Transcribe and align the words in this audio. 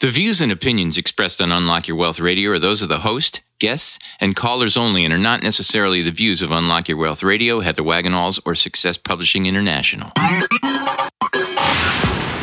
The 0.00 0.08
views 0.08 0.40
and 0.40 0.50
opinions 0.50 0.96
expressed 0.96 1.42
on 1.42 1.52
Unlock 1.52 1.86
Your 1.86 1.98
Wealth 1.98 2.18
Radio 2.20 2.52
are 2.52 2.58
those 2.58 2.80
of 2.80 2.88
the 2.88 3.00
host, 3.00 3.42
guests, 3.58 3.98
and 4.18 4.34
callers 4.34 4.78
only 4.78 5.04
and 5.04 5.12
are 5.12 5.18
not 5.18 5.42
necessarily 5.42 6.00
the 6.00 6.10
views 6.10 6.40
of 6.40 6.50
Unlock 6.50 6.88
Your 6.88 6.96
Wealth 6.96 7.22
Radio, 7.22 7.60
Heather 7.60 7.82
Wagenhals, 7.82 8.40
or 8.46 8.54
Success 8.54 8.96
Publishing 8.96 9.44
International. 9.44 10.10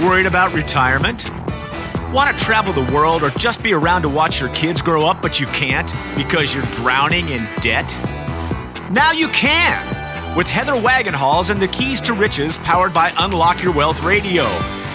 Worried 0.03 0.27
about 0.27 0.53
retirement? 0.53 1.31
Want 2.13 2.37
to 2.37 2.43
travel 2.43 2.73
the 2.73 2.93
world 2.93 3.23
or 3.23 3.31
just 3.31 3.63
be 3.63 3.73
around 3.73 4.03
to 4.03 4.09
watch 4.09 4.39
your 4.39 4.49
kids 4.49 4.79
grow 4.79 5.07
up, 5.07 5.23
but 5.23 5.39
you 5.39 5.47
can't 5.47 5.91
because 6.15 6.53
you're 6.53 6.63
drowning 6.65 7.27
in 7.29 7.41
debt? 7.61 7.91
Now 8.91 9.13
you 9.13 9.29
can! 9.29 10.37
With 10.37 10.45
Heather 10.45 10.73
Wagenhals 10.73 11.49
and 11.49 11.59
the 11.59 11.69
Keys 11.69 12.01
to 12.01 12.13
Riches 12.13 12.59
powered 12.59 12.93
by 12.93 13.11
Unlock 13.17 13.63
Your 13.63 13.73
Wealth 13.73 14.03
Radio. 14.03 14.45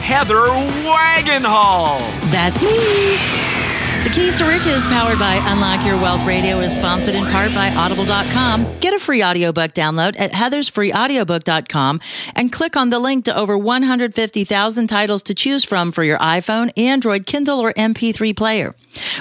Heather 0.00 0.46
Wagenhall. 0.84 2.00
That's 2.32 2.62
me. 2.62 3.59
The 4.10 4.16
Keys 4.16 4.38
to 4.38 4.44
Riches, 4.44 4.88
powered 4.88 5.20
by 5.20 5.36
Unlock 5.36 5.86
Your 5.86 5.96
Wealth 5.96 6.26
Radio, 6.26 6.58
is 6.58 6.74
sponsored 6.74 7.14
in 7.14 7.26
part 7.26 7.54
by 7.54 7.70
Audible.com. 7.70 8.72
Get 8.80 8.92
a 8.92 8.98
free 8.98 9.22
audiobook 9.22 9.72
download 9.72 10.18
at 10.18 10.32
heathersfreeaudiobook.com 10.32 12.00
and 12.34 12.50
click 12.50 12.76
on 12.76 12.90
the 12.90 12.98
link 12.98 13.26
to 13.26 13.36
over 13.36 13.56
150,000 13.56 14.86
titles 14.88 15.22
to 15.22 15.32
choose 15.32 15.62
from 15.62 15.92
for 15.92 16.02
your 16.02 16.18
iPhone, 16.18 16.76
Android, 16.76 17.24
Kindle, 17.24 17.60
or 17.60 17.72
MP3 17.74 18.36
player. 18.36 18.74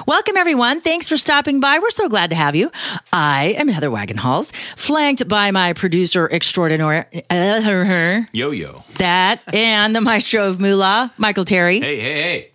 Welcome, 0.08 0.38
everyone. 0.38 0.82
Thanks 0.82 1.08
for 1.08 1.18
stopping 1.18 1.60
by. 1.60 1.78
We're 1.78 1.92
so 1.92 2.10
glad 2.10 2.32
to 2.32 2.36
have 2.36 2.56
you. 2.56 2.72
I 3.14 3.54
am 3.60 3.68
Heather 3.68 3.92
Wagenhals, 3.92 4.52
flanked 4.76 5.28
by 5.28 5.52
my 5.52 5.74
producer 5.74 6.28
extraordinaire, 6.32 7.08
uh, 7.30 8.24
Yo 8.32 8.50
yo. 8.50 8.84
that, 8.98 9.40
and 9.54 9.96
the 9.96 10.02
maestro 10.02 10.48
of 10.48 10.60
Moolah, 10.60 11.14
Michael 11.20 11.46
Terry. 11.46 11.80
Hey, 11.80 12.00
hey, 12.00 12.22
hey. 12.24 12.52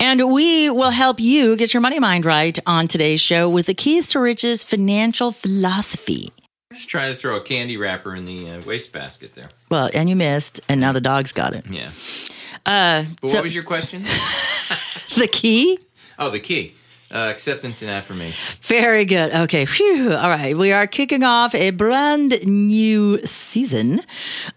And 0.00 0.32
we 0.32 0.70
will 0.70 0.90
help 0.90 1.20
you 1.20 1.56
get 1.56 1.74
your 1.74 1.80
money 1.80 1.98
mind 2.00 2.24
right 2.24 2.58
on 2.66 2.88
today's 2.88 3.20
show 3.20 3.48
with 3.48 3.66
the 3.66 3.74
Keys 3.74 4.08
to 4.08 4.20
Riches 4.20 4.64
financial 4.64 5.32
philosophy. 5.32 6.32
Just 6.72 6.88
trying 6.88 7.12
to 7.12 7.16
throw 7.18 7.36
a 7.36 7.40
candy 7.42 7.76
wrapper 7.76 8.14
in 8.14 8.24
the 8.24 8.50
uh, 8.50 8.60
wastebasket 8.62 9.34
there. 9.34 9.50
Well, 9.70 9.90
and 9.92 10.08
you 10.08 10.16
missed, 10.16 10.60
and 10.68 10.80
now 10.80 10.92
the 10.92 11.00
dog's 11.02 11.32
got 11.32 11.54
it. 11.54 11.66
Yeah. 11.68 11.90
Uh, 12.64 13.04
But 13.20 13.30
so 13.30 13.36
what 13.36 13.42
was 13.44 13.54
your 13.54 13.64
question? 13.64 14.02
the 15.16 15.28
key? 15.30 15.78
oh, 16.18 16.30
the 16.30 16.40
key. 16.40 16.74
Uh, 17.14 17.28
acceptance 17.30 17.82
and 17.82 17.90
affirmation. 17.90 18.58
Very 18.62 19.04
good. 19.04 19.34
Okay. 19.34 19.66
Phew. 19.66 20.14
All 20.14 20.30
right. 20.30 20.56
We 20.56 20.72
are 20.72 20.86
kicking 20.86 21.22
off 21.22 21.54
a 21.54 21.68
brand 21.68 22.42
new 22.46 23.20
season. 23.26 24.00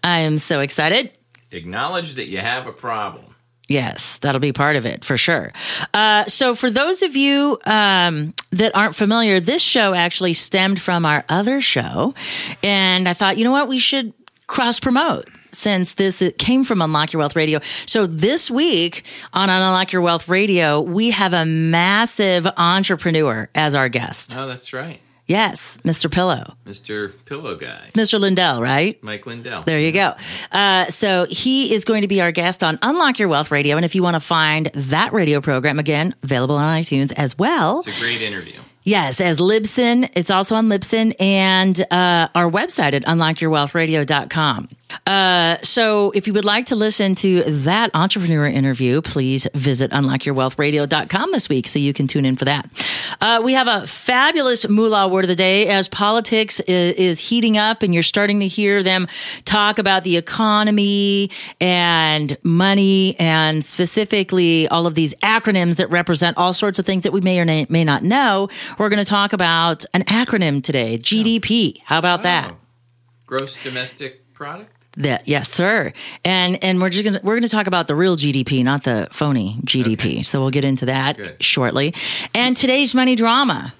I 0.02 0.20
am 0.20 0.38
so 0.38 0.60
excited. 0.60 1.10
Acknowledge 1.50 2.14
that 2.14 2.28
you 2.28 2.38
have 2.38 2.66
a 2.66 2.72
problem. 2.72 3.35
Yes, 3.68 4.18
that'll 4.18 4.40
be 4.40 4.52
part 4.52 4.76
of 4.76 4.86
it 4.86 5.04
for 5.04 5.16
sure. 5.16 5.52
Uh, 5.92 6.24
so, 6.26 6.54
for 6.54 6.70
those 6.70 7.02
of 7.02 7.16
you 7.16 7.58
um, 7.64 8.32
that 8.50 8.76
aren't 8.76 8.94
familiar, 8.94 9.40
this 9.40 9.62
show 9.62 9.92
actually 9.92 10.34
stemmed 10.34 10.80
from 10.80 11.04
our 11.04 11.24
other 11.28 11.60
show. 11.60 12.14
And 12.62 13.08
I 13.08 13.12
thought, 13.12 13.38
you 13.38 13.44
know 13.44 13.50
what? 13.50 13.66
We 13.66 13.78
should 13.78 14.12
cross 14.46 14.78
promote 14.78 15.28
since 15.50 15.94
this 15.94 16.22
it 16.22 16.38
came 16.38 16.62
from 16.62 16.80
Unlock 16.80 17.12
Your 17.12 17.18
Wealth 17.18 17.34
Radio. 17.34 17.58
So, 17.86 18.06
this 18.06 18.48
week 18.50 19.04
on 19.32 19.50
Unlock 19.50 19.92
Your 19.92 20.02
Wealth 20.02 20.28
Radio, 20.28 20.80
we 20.80 21.10
have 21.10 21.32
a 21.32 21.44
massive 21.44 22.46
entrepreneur 22.56 23.48
as 23.54 23.74
our 23.74 23.88
guest. 23.88 24.36
Oh, 24.38 24.46
that's 24.46 24.72
right. 24.72 25.00
Yes, 25.26 25.78
Mr. 25.84 26.10
Pillow, 26.10 26.54
Mr. 26.64 27.12
Pillow 27.24 27.56
Guy. 27.56 27.88
Mr. 27.94 28.20
Lindell, 28.20 28.62
right? 28.62 29.02
Mike 29.02 29.26
Lindell. 29.26 29.62
There 29.62 29.80
you 29.80 29.90
go. 29.90 30.14
Uh, 30.52 30.86
so 30.86 31.26
he 31.28 31.74
is 31.74 31.84
going 31.84 32.02
to 32.02 32.08
be 32.08 32.20
our 32.20 32.30
guest 32.30 32.62
on 32.62 32.78
Unlock 32.82 33.18
Your 33.18 33.28
Wealth 33.28 33.50
Radio. 33.50 33.74
And 33.76 33.84
if 33.84 33.94
you 33.96 34.02
want 34.04 34.14
to 34.14 34.20
find 34.20 34.66
that 34.74 35.12
radio 35.12 35.40
program, 35.40 35.80
again, 35.80 36.14
available 36.22 36.56
on 36.56 36.80
iTunes 36.80 37.12
as 37.16 37.36
well. 37.36 37.80
It's 37.84 37.98
a 37.98 38.00
great 38.00 38.22
interview. 38.22 38.60
Yes, 38.84 39.20
as 39.20 39.40
Libsyn. 39.40 40.08
It's 40.14 40.30
also 40.30 40.54
on 40.54 40.68
Libsyn 40.68 41.12
and 41.18 41.80
uh, 41.90 42.28
our 42.36 42.48
website 42.48 42.94
at 42.94 43.04
unlockyourwealthradio.com. 43.04 44.68
Uh, 45.06 45.56
so 45.62 46.10
if 46.12 46.26
you 46.26 46.32
would 46.32 46.44
like 46.44 46.66
to 46.66 46.76
listen 46.76 47.14
to 47.16 47.42
that 47.42 47.90
entrepreneur 47.94 48.46
interview, 48.46 49.02
please 49.02 49.46
visit 49.54 49.90
unlockyourwealthradio.com 49.90 51.32
this 51.32 51.48
week 51.48 51.66
so 51.66 51.78
you 51.78 51.92
can 51.92 52.06
tune 52.06 52.24
in 52.24 52.36
for 52.36 52.44
that. 52.44 52.68
Uh, 53.20 53.40
we 53.44 53.52
have 53.52 53.68
a 53.68 53.86
fabulous 53.86 54.68
moolah 54.68 55.08
word 55.08 55.24
of 55.24 55.28
the 55.28 55.36
day 55.36 55.68
as 55.68 55.88
politics 55.88 56.60
is, 56.60 56.94
is 56.94 57.18
heating 57.20 57.58
up 57.58 57.82
and 57.82 57.94
you're 57.94 58.02
starting 58.02 58.40
to 58.40 58.46
hear 58.46 58.82
them 58.82 59.08
talk 59.44 59.78
about 59.78 60.04
the 60.04 60.16
economy 60.16 61.30
and 61.60 62.36
money 62.42 63.18
and 63.18 63.64
specifically 63.64 64.68
all 64.68 64.86
of 64.86 64.94
these 64.94 65.14
acronyms 65.16 65.76
that 65.76 65.90
represent 65.90 66.36
all 66.36 66.52
sorts 66.52 66.78
of 66.78 66.86
things 66.86 67.02
that 67.02 67.12
we 67.12 67.20
may 67.20 67.40
or 67.40 67.44
may 67.44 67.84
not 67.84 68.02
know. 68.02 68.48
We're 68.78 68.88
going 68.88 69.02
to 69.02 69.08
talk 69.08 69.32
about 69.32 69.84
an 69.94 70.02
acronym 70.02 70.62
today, 70.62 70.98
GDP. 70.98 71.80
How 71.84 71.98
about 71.98 72.22
that? 72.22 72.52
Oh. 72.52 72.56
Gross 73.26 73.60
domestic 73.62 74.32
product? 74.32 74.75
That 74.98 75.28
yes, 75.28 75.50
sir. 75.50 75.92
And 76.24 76.62
and 76.64 76.80
we're 76.80 76.88
just 76.88 77.04
gonna 77.04 77.20
we're 77.22 77.36
gonna 77.36 77.48
talk 77.48 77.66
about 77.66 77.86
the 77.86 77.94
real 77.94 78.16
GDP, 78.16 78.64
not 78.64 78.84
the 78.84 79.08
phony 79.12 79.60
GDP. 79.64 79.92
Okay. 79.92 80.22
So 80.22 80.40
we'll 80.40 80.50
get 80.50 80.64
into 80.64 80.86
that 80.86 81.16
Good. 81.18 81.42
shortly. 81.42 81.94
And 82.34 82.56
today's 82.56 82.94
money 82.94 83.14
drama. 83.14 83.74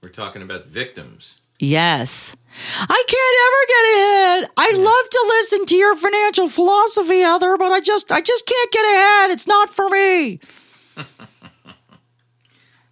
We're 0.00 0.10
talking 0.10 0.42
about 0.42 0.66
victims. 0.66 1.40
Yes. 1.58 2.36
I 2.80 3.04
can't 3.08 3.36
ever 3.46 3.66
get 3.68 3.84
ahead. 3.96 4.50
I'd 4.58 4.76
love 4.84 5.08
to 5.10 5.24
listen 5.28 5.66
to 5.66 5.76
your 5.76 5.94
financial 5.96 6.48
philosophy, 6.48 7.20
Heather, 7.20 7.56
but 7.56 7.72
I 7.72 7.80
just 7.80 8.12
I 8.12 8.20
just 8.20 8.46
can't 8.46 8.72
get 8.72 8.84
ahead. 8.84 9.30
It's 9.30 9.46
not 9.46 9.70
for 9.70 9.88
me. 9.88 10.40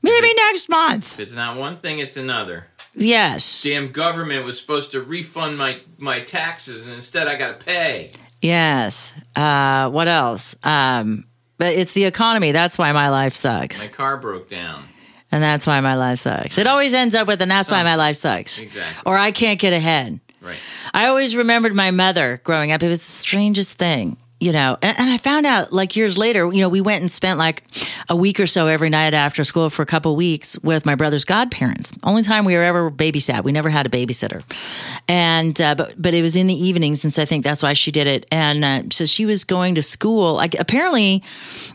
Maybe 0.02 0.34
next 0.34 0.68
month. 0.68 1.14
If 1.14 1.20
it's 1.20 1.34
not 1.34 1.56
one 1.56 1.76
thing, 1.76 1.98
it's 1.98 2.16
another. 2.16 2.66
Yes. 2.94 3.62
Damn 3.62 3.92
government 3.92 4.44
was 4.44 4.58
supposed 4.58 4.92
to 4.92 5.00
refund 5.00 5.56
my, 5.58 5.80
my 5.98 6.20
taxes, 6.20 6.84
and 6.84 6.92
instead 6.94 7.28
I 7.28 7.36
got 7.36 7.58
to 7.60 7.64
pay. 7.64 8.10
Yes. 8.42 9.12
Uh, 9.36 9.90
what 9.90 10.08
else? 10.08 10.56
Um, 10.62 11.24
but 11.58 11.74
it's 11.74 11.92
the 11.92 12.04
economy. 12.04 12.52
That's 12.52 12.78
why 12.78 12.90
my 12.92 13.10
life 13.10 13.34
sucks. 13.34 13.82
My 13.82 13.88
car 13.88 14.16
broke 14.16 14.48
down. 14.48 14.84
And 15.32 15.42
that's 15.42 15.66
why 15.66 15.80
my 15.80 15.94
life 15.94 16.18
sucks. 16.18 16.58
It 16.58 16.66
always 16.66 16.92
ends 16.92 17.14
up 17.14 17.28
with, 17.28 17.40
and 17.40 17.50
that's 17.50 17.70
why 17.70 17.84
my 17.84 17.94
life 17.94 18.16
sucks. 18.16 18.58
Exactly. 18.58 19.02
Or 19.06 19.16
I 19.16 19.30
can't 19.30 19.60
get 19.60 19.72
ahead. 19.72 20.18
Right. 20.40 20.56
I 20.92 21.06
always 21.06 21.36
remembered 21.36 21.74
my 21.74 21.92
mother 21.92 22.40
growing 22.42 22.72
up. 22.72 22.82
It 22.82 22.88
was 22.88 22.98
the 22.98 23.12
strangest 23.12 23.78
thing, 23.78 24.16
you 24.40 24.52
know. 24.52 24.76
And, 24.82 24.98
and 24.98 25.10
I 25.10 25.18
found 25.18 25.46
out 25.46 25.72
like 25.72 25.94
years 25.96 26.16
later, 26.18 26.50
you 26.52 26.60
know, 26.60 26.68
we 26.68 26.80
went 26.80 27.02
and 27.02 27.10
spent 27.10 27.38
like 27.38 27.62
a 28.08 28.16
week 28.16 28.40
or 28.40 28.46
so 28.46 28.66
every 28.66 28.88
night 28.90 29.14
after 29.14 29.44
school 29.44 29.70
for 29.70 29.82
a 29.82 29.86
couple 29.86 30.16
weeks 30.16 30.58
with 30.60 30.84
my 30.86 30.94
brother's 30.94 31.24
godparents. 31.24 31.92
Only 32.02 32.22
time 32.22 32.44
we 32.44 32.56
were 32.56 32.62
ever 32.62 32.90
babysat. 32.90 33.44
We 33.44 33.52
never 33.52 33.68
had 33.68 33.86
a 33.86 33.90
babysitter. 33.90 34.42
And, 35.08 35.60
uh, 35.60 35.74
but, 35.74 36.00
but 36.00 36.14
it 36.14 36.22
was 36.22 36.36
in 36.36 36.46
the 36.46 36.54
evenings. 36.54 37.04
And 37.04 37.12
so 37.14 37.22
I 37.22 37.24
think 37.26 37.44
that's 37.44 37.62
why 37.62 37.74
she 37.74 37.90
did 37.92 38.06
it. 38.06 38.26
And 38.32 38.64
uh, 38.64 38.82
so 38.90 39.04
she 39.06 39.26
was 39.26 39.44
going 39.44 39.74
to 39.76 39.82
school. 39.82 40.34
Like 40.34 40.58
apparently, 40.58 41.22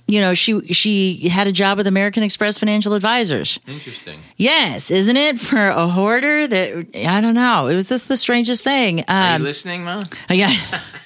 you 0.08 0.20
know, 0.22 0.34
she, 0.34 0.74
she 0.74 1.30
had 1.30 1.48
a 1.48 1.52
job 1.52 1.78
with 1.78 1.88
American 1.88 2.24
Express 2.24 2.58
Financial 2.58 2.94
Advisors. 2.94 3.60
Interesting. 3.68 4.20
Yes, 4.38 4.90
isn't 4.92 5.16
it 5.18 5.40
for 5.40 5.68
a 5.68 5.88
hoarder? 5.88 6.48
That 6.48 6.88
I 7.08 7.22
don't 7.22 7.36
know. 7.36 7.68
It 7.68 7.76
was 7.76 7.90
just 7.90 8.08
the 8.08 8.18
strangest 8.18 8.64
thing. 8.64 9.04
Are 9.08 9.36
Um, 9.36 9.42
you 9.42 9.48
listening, 9.48 9.84
Ma? 9.84 10.04
yeah, 10.30 10.54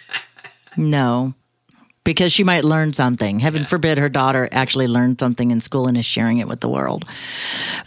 no, 0.77 1.33
because 2.03 2.31
she 2.31 2.43
might 2.43 2.63
learn 2.65 2.93
something. 2.93 3.39
Heaven 3.39 3.65
forbid 3.65 3.97
her 3.97 4.09
daughter 4.09 4.49
actually 4.51 4.87
learned 4.87 5.19
something 5.19 5.51
in 5.51 5.59
school 5.61 5.87
and 5.87 5.97
is 5.97 6.05
sharing 6.05 6.37
it 6.39 6.47
with 6.47 6.59
the 6.61 6.69
world. 6.69 7.05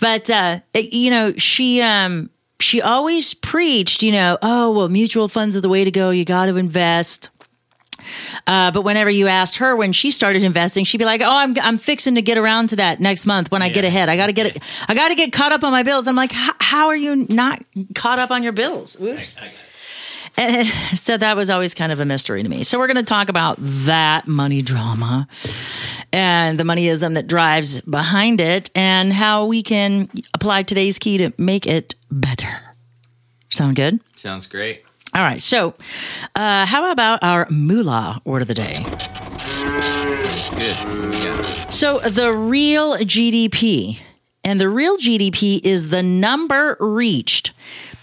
But 0.00 0.30
uh, 0.30 0.60
it- 0.74 0.92
you 0.92 1.10
know, 1.10 1.32
she 1.36 1.80
um, 1.82 2.30
she 2.60 2.80
always 2.80 3.34
preached, 3.34 4.02
you 4.02 4.12
know, 4.12 4.38
oh 4.42 4.70
well, 4.72 4.88
mutual 4.88 5.28
funds 5.28 5.56
are 5.56 5.60
the 5.60 5.68
way 5.68 5.84
to 5.84 5.90
go. 5.90 6.10
You 6.10 6.24
got 6.24 6.46
to 6.46 6.56
invest. 6.56 7.30
Uh, 8.48 8.70
but 8.72 8.82
whenever 8.82 9.08
you 9.10 9.28
asked 9.28 9.58
her 9.58 9.76
when 9.76 9.92
she 9.92 10.10
started 10.10 10.42
investing, 10.42 10.84
she'd 10.84 10.98
be 10.98 11.04
like, 11.04 11.20
"Oh, 11.20 11.36
I'm 11.36 11.56
I'm 11.60 11.78
fixing 11.78 12.16
to 12.16 12.22
get 12.22 12.36
around 12.36 12.68
to 12.70 12.76
that 12.76 12.98
next 13.00 13.26
month 13.26 13.52
when 13.52 13.62
I 13.62 13.68
get 13.68 13.84
ahead. 13.84 14.08
I 14.08 14.16
got 14.16 14.26
to 14.26 14.32
get. 14.32 14.60
I 14.88 14.94
got 14.94 15.08
to 15.08 15.14
get 15.14 15.32
caught 15.32 15.52
up 15.52 15.62
on 15.62 15.70
my 15.70 15.82
bills." 15.84 16.08
I'm 16.08 16.16
like, 16.16 16.32
"How- 16.32 16.54
"How 16.60 16.86
are 16.88 16.96
you 16.96 17.26
not 17.28 17.62
caught 17.94 18.18
up 18.18 18.30
on 18.32 18.42
your 18.42 18.52
bills?" 18.52 19.00
Oops. 19.00 19.36
I 19.40 19.46
it. 19.46 19.52
And 20.36 20.66
so 20.96 21.16
that 21.16 21.36
was 21.36 21.50
always 21.50 21.74
kind 21.74 21.92
of 21.92 22.00
a 22.00 22.04
mystery 22.04 22.42
to 22.42 22.48
me. 22.48 22.62
So 22.62 22.78
we're 22.78 22.86
going 22.86 22.96
to 22.96 23.02
talk 23.02 23.28
about 23.28 23.56
that 23.60 24.26
money 24.26 24.62
drama. 24.62 25.28
and 26.12 26.58
the 26.58 26.64
moneyism 26.64 27.14
that 27.14 27.26
drives 27.26 27.80
behind 27.82 28.40
it, 28.40 28.70
and 28.74 29.12
how 29.12 29.46
we 29.46 29.62
can 29.62 30.10
apply 30.34 30.62
today's 30.62 30.98
key 30.98 31.16
to 31.18 31.32
make 31.38 31.66
it 31.66 31.94
better. 32.10 32.48
Sound 33.50 33.76
good? 33.76 34.00
Sounds 34.14 34.46
great. 34.46 34.84
All 35.14 35.22
right. 35.22 35.40
So, 35.40 35.74
uh, 36.34 36.66
how 36.66 36.90
about 36.90 37.22
our 37.22 37.46
moolah 37.50 38.20
word 38.24 38.42
of 38.42 38.48
the 38.48 38.54
day? 38.54 38.74
Good. 40.52 41.24
Yeah. 41.24 41.40
So, 41.70 41.98
the 42.00 42.32
real 42.32 42.96
GDP, 42.98 43.98
and 44.44 44.60
the 44.60 44.68
real 44.68 44.96
GDP 44.96 45.60
is 45.64 45.90
the 45.90 46.02
number 46.02 46.76
reached 46.80 47.52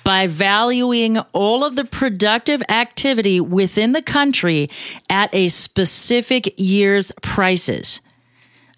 by 0.09 0.25
valuing 0.25 1.19
all 1.33 1.63
of 1.63 1.75
the 1.75 1.85
productive 1.85 2.63
activity 2.67 3.39
within 3.39 3.91
the 3.91 4.01
country 4.01 4.67
at 5.07 5.31
a 5.35 5.49
specific 5.49 6.51
year's 6.57 7.11
prices. 7.21 8.01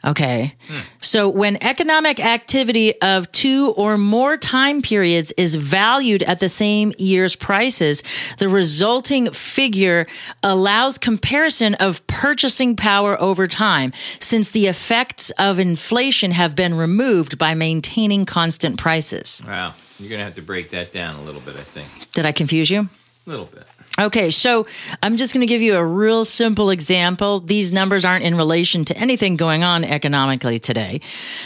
Okay. 0.03 0.55
Hmm. 0.67 0.79
So 1.01 1.29
when 1.29 1.55
economic 1.63 2.19
activity 2.19 2.99
of 3.01 3.31
two 3.31 3.73
or 3.77 3.97
more 3.97 4.35
time 4.35 4.81
periods 4.81 5.31
is 5.37 5.55
valued 5.55 6.21
at 6.23 6.41
the 6.41 6.49
same 6.49 6.91
year's 6.97 7.37
prices, 7.37 8.03
the 8.37 8.49
resulting 8.49 9.31
figure 9.31 10.07
allows 10.43 10.97
comparison 10.97 11.75
of 11.75 12.05
purchasing 12.07 12.75
power 12.75 13.17
over 13.21 13.47
time 13.47 13.93
since 14.19 14.51
the 14.51 14.67
effects 14.67 15.29
of 15.39 15.59
inflation 15.59 16.31
have 16.31 16.57
been 16.57 16.73
removed 16.73 17.37
by 17.37 17.53
maintaining 17.53 18.25
constant 18.25 18.77
prices. 18.77 19.41
Wow. 19.47 19.75
You're 20.01 20.09
going 20.09 20.19
to 20.19 20.25
have 20.25 20.35
to 20.35 20.41
break 20.41 20.71
that 20.71 20.91
down 20.91 21.15
a 21.15 21.21
little 21.21 21.41
bit, 21.41 21.55
I 21.55 21.63
think. 21.63 22.11
Did 22.11 22.25
I 22.25 22.31
confuse 22.31 22.69
you? 22.71 22.81
A 22.81 23.29
little 23.29 23.45
bit. 23.45 23.65
Okay, 23.99 24.31
so 24.31 24.65
I'm 25.03 25.15
just 25.15 25.33
going 25.33 25.41
to 25.41 25.47
give 25.47 25.61
you 25.61 25.75
a 25.75 25.85
real 25.85 26.25
simple 26.25 26.71
example. 26.71 27.39
These 27.39 27.71
numbers 27.71 28.03
aren't 28.03 28.23
in 28.23 28.35
relation 28.35 28.83
to 28.85 28.97
anything 28.97 29.35
going 29.35 29.63
on 29.63 29.83
economically 29.83 30.57
today. 30.57 31.01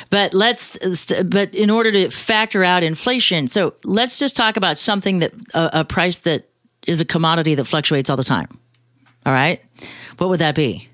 But 0.09 0.33
let's 0.33 0.77
but 1.23 1.53
in 1.53 1.69
order 1.69 1.91
to 1.91 2.09
factor 2.09 2.63
out 2.63 2.83
inflation, 2.83 3.47
so 3.47 3.73
let's 3.83 4.19
just 4.19 4.37
talk 4.37 4.55
about 4.55 4.77
something 4.77 5.19
that 5.19 5.33
a, 5.53 5.81
a 5.81 5.85
price 5.85 6.19
that 6.21 6.47
is 6.87 7.01
a 7.01 7.05
commodity 7.05 7.55
that 7.55 7.65
fluctuates 7.65 8.09
all 8.09 8.17
the 8.17 8.23
time. 8.23 8.47
All 9.25 9.33
right? 9.33 9.61
What 10.17 10.29
would 10.29 10.39
that 10.39 10.55
be? 10.55 10.87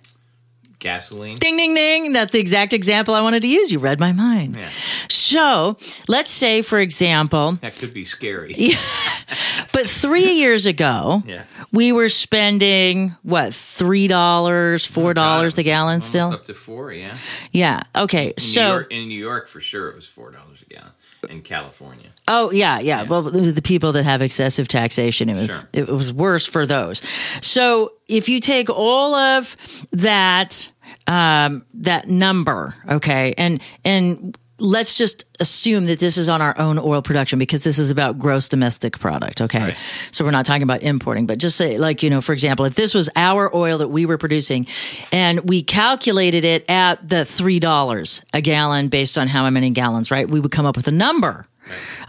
Gasoline. 0.82 1.38
Ding, 1.38 1.56
ding, 1.58 1.74
ding. 1.76 2.12
That's 2.12 2.32
the 2.32 2.40
exact 2.40 2.74
example 2.74 3.14
I 3.14 3.22
wanted 3.22 3.42
to 3.44 3.48
use. 3.48 3.72
You 3.72 3.78
read 3.80 4.00
my 4.00 4.12
mind. 4.12 4.56
Yeah. 4.56 4.70
So 5.10 5.78
let's 6.08 6.32
say, 6.32 6.62
for 6.64 6.80
example, 6.80 7.54
That 7.62 7.76
could 7.76 7.94
be 7.94 8.04
scary. 8.04 8.56
but 9.72 9.88
three 9.88 10.32
years 10.40 10.66
ago, 10.66 11.22
Yeah. 11.26 11.44
we 11.72 11.92
were 11.92 12.10
spending 12.10 13.16
what 13.22 13.54
three 13.54 14.08
dollars, 14.08 14.84
four 14.86 15.12
oh, 15.12 15.14
dollars 15.14 15.58
a 15.60 15.64
gallon 15.64 16.02
still. 16.02 16.32
Up 16.34 16.46
to 16.46 16.54
four, 16.56 16.92
yeah. 16.92 17.18
Yeah. 17.52 17.84
Okay. 17.96 18.30
In 18.30 18.40
So, 18.40 18.62
New 18.62 18.68
York, 18.70 18.92
in 18.92 19.08
New 19.08 19.20
York, 19.20 19.48
for 19.48 19.62
sure, 19.62 19.88
it 19.88 19.96
was 19.96 20.08
four 20.08 20.32
dollars 20.32 20.64
a 20.64 20.74
gallon. 20.74 20.92
In 21.30 21.42
California, 21.44 22.10
oh 22.28 22.50
yeah, 22.52 22.80
yeah. 22.80 23.04
Well, 23.04 23.22
the 23.22 23.52
the 23.52 23.62
people 23.62 23.92
that 23.92 24.04
have 24.04 24.22
excessive 24.24 24.68
taxation, 24.68 25.30
it 25.30 25.36
was 25.36 25.48
Sure. 25.48 25.70
it 25.72 25.88
was 25.88 26.12
worse 26.12 26.46
for 26.48 26.66
those. 26.66 27.02
So, 27.42 27.94
if 28.08 28.28
you 28.28 28.40
take 28.40 28.70
all 28.72 29.14
of 29.14 29.56
that 29.92 30.72
um, 31.08 31.64
that 31.76 32.08
number, 32.10 32.76
okay, 32.90 33.36
and 33.38 33.62
and 33.86 34.36
let's 34.62 34.96
just 34.96 35.26
assume 35.40 35.86
that 35.86 36.00
this 36.00 36.18
is 36.18 36.30
on 36.30 36.42
our 36.42 36.58
own 36.60 36.78
oil 36.78 37.02
production 37.02 37.40
because 37.40 37.64
this 37.64 37.80
is 37.80 37.90
about 37.90 38.20
gross 38.20 38.48
domestic 38.48 39.00
product, 39.00 39.42
okay? 39.42 39.60
Right. 39.60 39.78
So 40.12 40.24
we're 40.24 40.32
not 40.32 40.46
talking 40.46 40.64
about 40.64 40.84
importing, 40.84 41.26
but 41.26 41.40
just 41.40 41.58
say 41.58 41.78
like, 41.78 42.04
you 42.04 42.10
know, 42.10 42.22
for 42.22 42.34
example, 42.34 42.66
if 42.66 42.76
this 42.76 42.94
was 42.94 43.10
our 43.16 43.54
oil 43.56 43.80
that 43.80 43.88
we 43.88 44.06
were 44.06 44.18
producing 44.18 44.68
and 45.12 45.50
we 45.50 45.64
calculated 45.64 46.46
it 46.46 46.70
at 46.70 47.08
the 47.08 47.18
$3 47.24 48.24
a 48.34 48.42
gallon 48.42 48.88
based 48.90 49.18
on 49.18 49.28
how 49.28 49.50
many 49.50 49.72
gallons, 49.72 50.12
right? 50.12 50.30
We 50.30 50.40
would 50.40 50.52
come 50.52 50.66
up 50.66 50.78
with 50.78 50.88
a 50.88 50.92
number. 50.92 51.46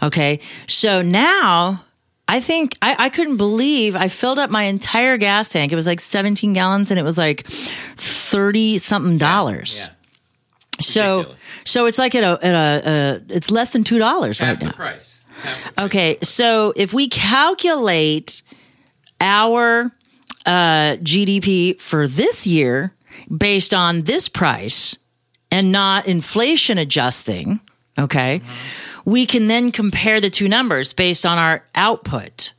Okay. 0.01 0.39
So 0.67 1.01
now 1.01 1.83
I 2.27 2.39
think 2.39 2.77
I, 2.81 2.95
I 2.99 3.09
couldn't 3.09 3.37
believe 3.37 3.95
I 3.95 4.07
filled 4.07 4.39
up 4.39 4.49
my 4.49 4.63
entire 4.63 5.17
gas 5.17 5.49
tank. 5.49 5.71
It 5.71 5.75
was 5.75 5.87
like 5.87 5.99
17 5.99 6.53
gallons 6.53 6.91
and 6.91 6.99
it 6.99 7.03
was 7.03 7.17
like 7.17 7.47
30 7.47 8.77
something 8.77 9.17
dollars. 9.17 9.79
yeah, 9.87 9.93
So, 10.83 11.17
Ridiculous. 11.17 11.39
so 11.65 11.85
it's 11.85 11.97
like 11.97 12.15
at 12.15 12.23
a, 12.23 12.45
at 12.45 12.53
a, 12.53 12.89
uh, 12.89 13.19
it's 13.29 13.49
less 13.51 13.71
than 13.71 13.83
$2 13.83 13.99
right 14.23 14.37
half 14.37 14.61
now. 14.61 14.71
price. 14.71 15.19
Okay, 15.79 16.17
so 16.21 16.73
if 16.75 16.93
we 16.93 17.07
calculate 17.09 18.41
our 19.19 19.91
uh, 20.45 20.97
GDP 20.97 21.79
for 21.79 22.07
this 22.07 22.45
year 22.45 22.93
based 23.35 23.73
on 23.73 24.03
this 24.03 24.29
price 24.29 24.97
and 25.51 25.71
not 25.71 26.07
inflation 26.07 26.77
adjusting, 26.77 27.61
okay, 27.97 28.41
we 29.05 29.25
can 29.25 29.47
then 29.47 29.71
compare 29.71 30.21
the 30.21 30.29
two 30.29 30.47
numbers 30.47 30.93
based 30.93 31.25
on 31.25 31.37
our 31.37 31.65
output. 31.75 32.52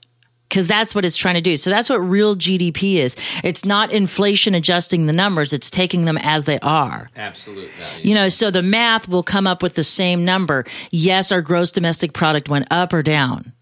Because 0.54 0.68
that's 0.68 0.94
what 0.94 1.04
it's 1.04 1.16
trying 1.16 1.34
to 1.34 1.40
do. 1.40 1.56
So 1.56 1.68
that's 1.68 1.90
what 1.90 1.96
real 1.96 2.36
GDP 2.36 2.98
is. 2.98 3.16
It's 3.42 3.64
not 3.64 3.90
inflation 3.92 4.54
adjusting 4.54 5.06
the 5.06 5.12
numbers, 5.12 5.52
it's 5.52 5.68
taking 5.68 6.04
them 6.04 6.16
as 6.16 6.44
they 6.44 6.60
are. 6.60 7.10
Absolutely. 7.16 7.72
You 8.04 8.14
know, 8.14 8.28
so 8.28 8.52
the 8.52 8.62
math 8.62 9.08
will 9.08 9.24
come 9.24 9.48
up 9.48 9.64
with 9.64 9.74
the 9.74 9.82
same 9.82 10.24
number. 10.24 10.64
Yes, 10.92 11.32
our 11.32 11.42
gross 11.42 11.72
domestic 11.72 12.12
product 12.12 12.48
went 12.48 12.68
up 12.70 12.92
or 12.92 13.02
down. 13.02 13.52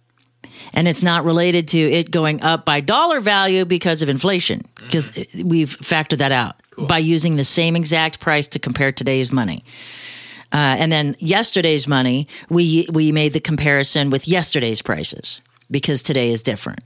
And 0.74 0.86
it's 0.86 1.02
not 1.02 1.24
related 1.24 1.68
to 1.68 1.78
it 1.78 2.10
going 2.10 2.42
up 2.42 2.66
by 2.66 2.80
dollar 2.80 3.20
value 3.20 3.64
because 3.64 4.02
of 4.02 4.10
inflation, 4.10 4.60
because 4.76 5.12
we've 5.42 5.78
factored 5.78 6.18
that 6.18 6.30
out 6.30 6.56
by 6.76 6.98
using 6.98 7.36
the 7.36 7.44
same 7.44 7.74
exact 7.74 8.20
price 8.20 8.48
to 8.48 8.58
compare 8.58 8.92
today's 8.92 9.32
money. 9.32 9.64
Uh, 10.52 10.76
and 10.78 10.92
then 10.92 11.16
yesterday's 11.18 11.88
money, 11.88 12.28
we 12.50 12.86
we 12.92 13.12
made 13.12 13.32
the 13.32 13.40
comparison 13.40 14.10
with 14.10 14.28
yesterday's 14.28 14.82
prices 14.82 15.40
because 15.72 16.04
today 16.04 16.30
is 16.30 16.44
different. 16.44 16.80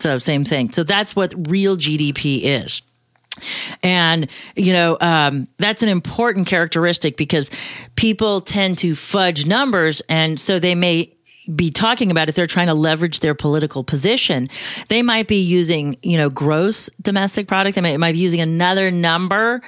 So 0.00 0.18
same 0.18 0.44
thing. 0.44 0.72
So 0.72 0.82
that's 0.82 1.14
what 1.14 1.32
real 1.48 1.76
GDP 1.76 2.40
is. 2.42 2.82
And, 3.82 4.30
you 4.56 4.72
know, 4.72 4.98
um, 5.00 5.48
that's 5.58 5.82
an 5.82 5.88
important 5.88 6.46
characteristic 6.46 7.16
because 7.16 7.50
people 7.96 8.40
tend 8.40 8.78
to 8.78 8.94
fudge 8.94 9.46
numbers. 9.46 10.02
And 10.08 10.38
so 10.38 10.58
they 10.58 10.74
may 10.74 11.14
be 11.54 11.70
talking 11.70 12.10
about 12.10 12.28
if 12.28 12.34
they're 12.34 12.46
trying 12.46 12.68
to 12.68 12.74
leverage 12.74 13.20
their 13.20 13.34
political 13.34 13.82
position, 13.82 14.48
they 14.88 15.02
might 15.02 15.26
be 15.26 15.40
using, 15.40 15.96
you 16.02 16.16
know, 16.16 16.30
gross 16.30 16.88
domestic 17.00 17.48
product. 17.48 17.74
They 17.74 17.80
might, 17.80 17.98
might 17.98 18.12
be 18.12 18.18
using 18.18 18.40
another 18.40 18.90
number 18.90 19.60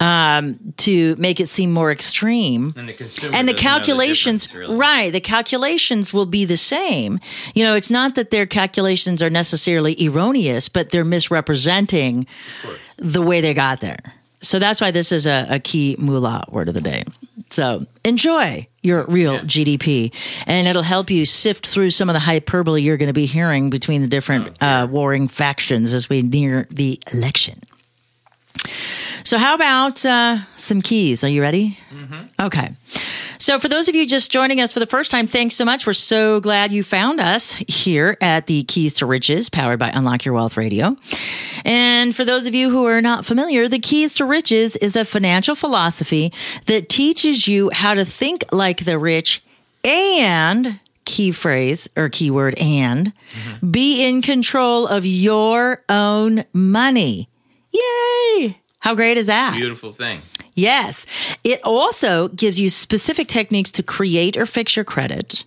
um, 0.00 0.58
to 0.78 1.14
make 1.16 1.40
it 1.40 1.46
seem 1.46 1.72
more 1.72 1.92
extreme. 1.92 2.74
And 2.76 2.88
the 2.88 2.94
consumer 2.94 3.36
and 3.36 3.48
the 3.48 3.54
calculations 3.54 4.46
difference, 4.46 4.68
really. 4.68 4.78
right 4.78 5.12
the 5.12 5.20
calculations 5.20 6.12
will 6.12 6.26
be 6.26 6.44
the 6.44 6.56
same. 6.56 7.20
You 7.54 7.64
know 7.64 7.74
it's 7.74 7.90
not 7.90 8.14
that 8.16 8.30
their 8.30 8.46
calculations 8.46 9.22
are 9.22 9.30
necessarily 9.30 9.96
erroneous 10.04 10.68
but 10.68 10.90
they're 10.90 11.04
misrepresenting 11.04 12.26
the 12.96 13.22
way 13.22 13.40
they 13.40 13.54
got 13.54 13.80
there. 13.80 14.00
So 14.42 14.58
that's 14.58 14.80
why 14.80 14.90
this 14.90 15.12
is 15.12 15.26
a, 15.26 15.46
a 15.50 15.58
key 15.60 15.96
moolah 15.98 16.44
word 16.48 16.68
of 16.68 16.74
the 16.74 16.80
day. 16.80 17.04
So 17.50 17.86
enjoy 18.04 18.66
your 18.82 19.04
real 19.04 19.34
Yeah. 19.34 19.40
gdp 19.42 20.12
and 20.46 20.66
it'll 20.66 20.82
help 20.82 21.10
you 21.10 21.26
sift 21.26 21.66
through 21.66 21.90
some 21.90 22.08
of 22.08 22.14
the 22.14 22.20
hyperbole 22.20 22.80
you're 22.82 22.96
going 22.96 23.08
to 23.08 23.12
be 23.12 23.26
hearing 23.26 23.68
between 23.70 24.00
the 24.00 24.06
different 24.08 24.56
Oh, 24.60 24.66
uh, 24.66 24.86
warring 24.86 25.28
factions 25.28 25.92
as 25.92 26.08
we 26.08 26.22
near 26.22 26.66
the 26.70 26.98
election 27.12 27.60
so, 29.24 29.38
how 29.38 29.54
about 29.54 30.04
uh, 30.04 30.38
some 30.56 30.82
keys? 30.82 31.24
Are 31.24 31.28
you 31.28 31.40
ready? 31.42 31.78
Okay. 32.38 32.70
So, 33.38 33.58
for 33.58 33.68
those 33.68 33.88
of 33.88 33.94
you 33.94 34.06
just 34.06 34.30
joining 34.30 34.60
us 34.60 34.72
for 34.72 34.80
the 34.80 34.86
first 34.86 35.10
time, 35.10 35.26
thanks 35.26 35.54
so 35.54 35.64
much. 35.64 35.86
We're 35.86 35.92
so 35.94 36.40
glad 36.40 36.72
you 36.72 36.82
found 36.82 37.20
us 37.20 37.54
here 37.68 38.16
at 38.20 38.46
the 38.46 38.64
Keys 38.64 38.94
to 38.94 39.06
Riches, 39.06 39.48
powered 39.48 39.78
by 39.78 39.88
Unlock 39.90 40.24
Your 40.24 40.34
Wealth 40.34 40.56
Radio. 40.56 40.96
And 41.64 42.14
for 42.14 42.24
those 42.24 42.46
of 42.46 42.54
you 42.54 42.70
who 42.70 42.86
are 42.86 43.00
not 43.00 43.24
familiar, 43.24 43.68
the 43.68 43.78
Keys 43.78 44.14
to 44.14 44.24
Riches 44.24 44.76
is 44.76 44.96
a 44.96 45.04
financial 45.04 45.54
philosophy 45.54 46.32
that 46.66 46.88
teaches 46.88 47.48
you 47.48 47.70
how 47.72 47.94
to 47.94 48.04
think 48.04 48.44
like 48.52 48.84
the 48.84 48.98
rich 48.98 49.42
and 49.84 50.80
key 51.06 51.32
phrase 51.32 51.88
or 51.96 52.08
keyword 52.08 52.54
and 52.58 53.12
be 53.68 54.06
in 54.06 54.22
control 54.22 54.86
of 54.86 55.04
your 55.04 55.82
own 55.88 56.44
money. 56.52 57.28
Yay! 57.72 58.59
How 58.80 58.94
great 58.94 59.16
is 59.16 59.26
that? 59.26 59.54
Beautiful 59.56 59.90
thing. 59.90 60.20
Yes. 60.54 61.06
It 61.44 61.60
also 61.64 62.28
gives 62.28 62.58
you 62.58 62.70
specific 62.70 63.28
techniques 63.28 63.70
to 63.72 63.82
create 63.82 64.36
or 64.36 64.46
fix 64.46 64.74
your 64.76 64.84
credit. 64.84 65.44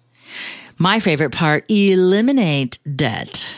My 0.77 0.99
favorite 0.99 1.31
part 1.31 1.69
eliminate 1.69 2.79
debt. 2.95 3.55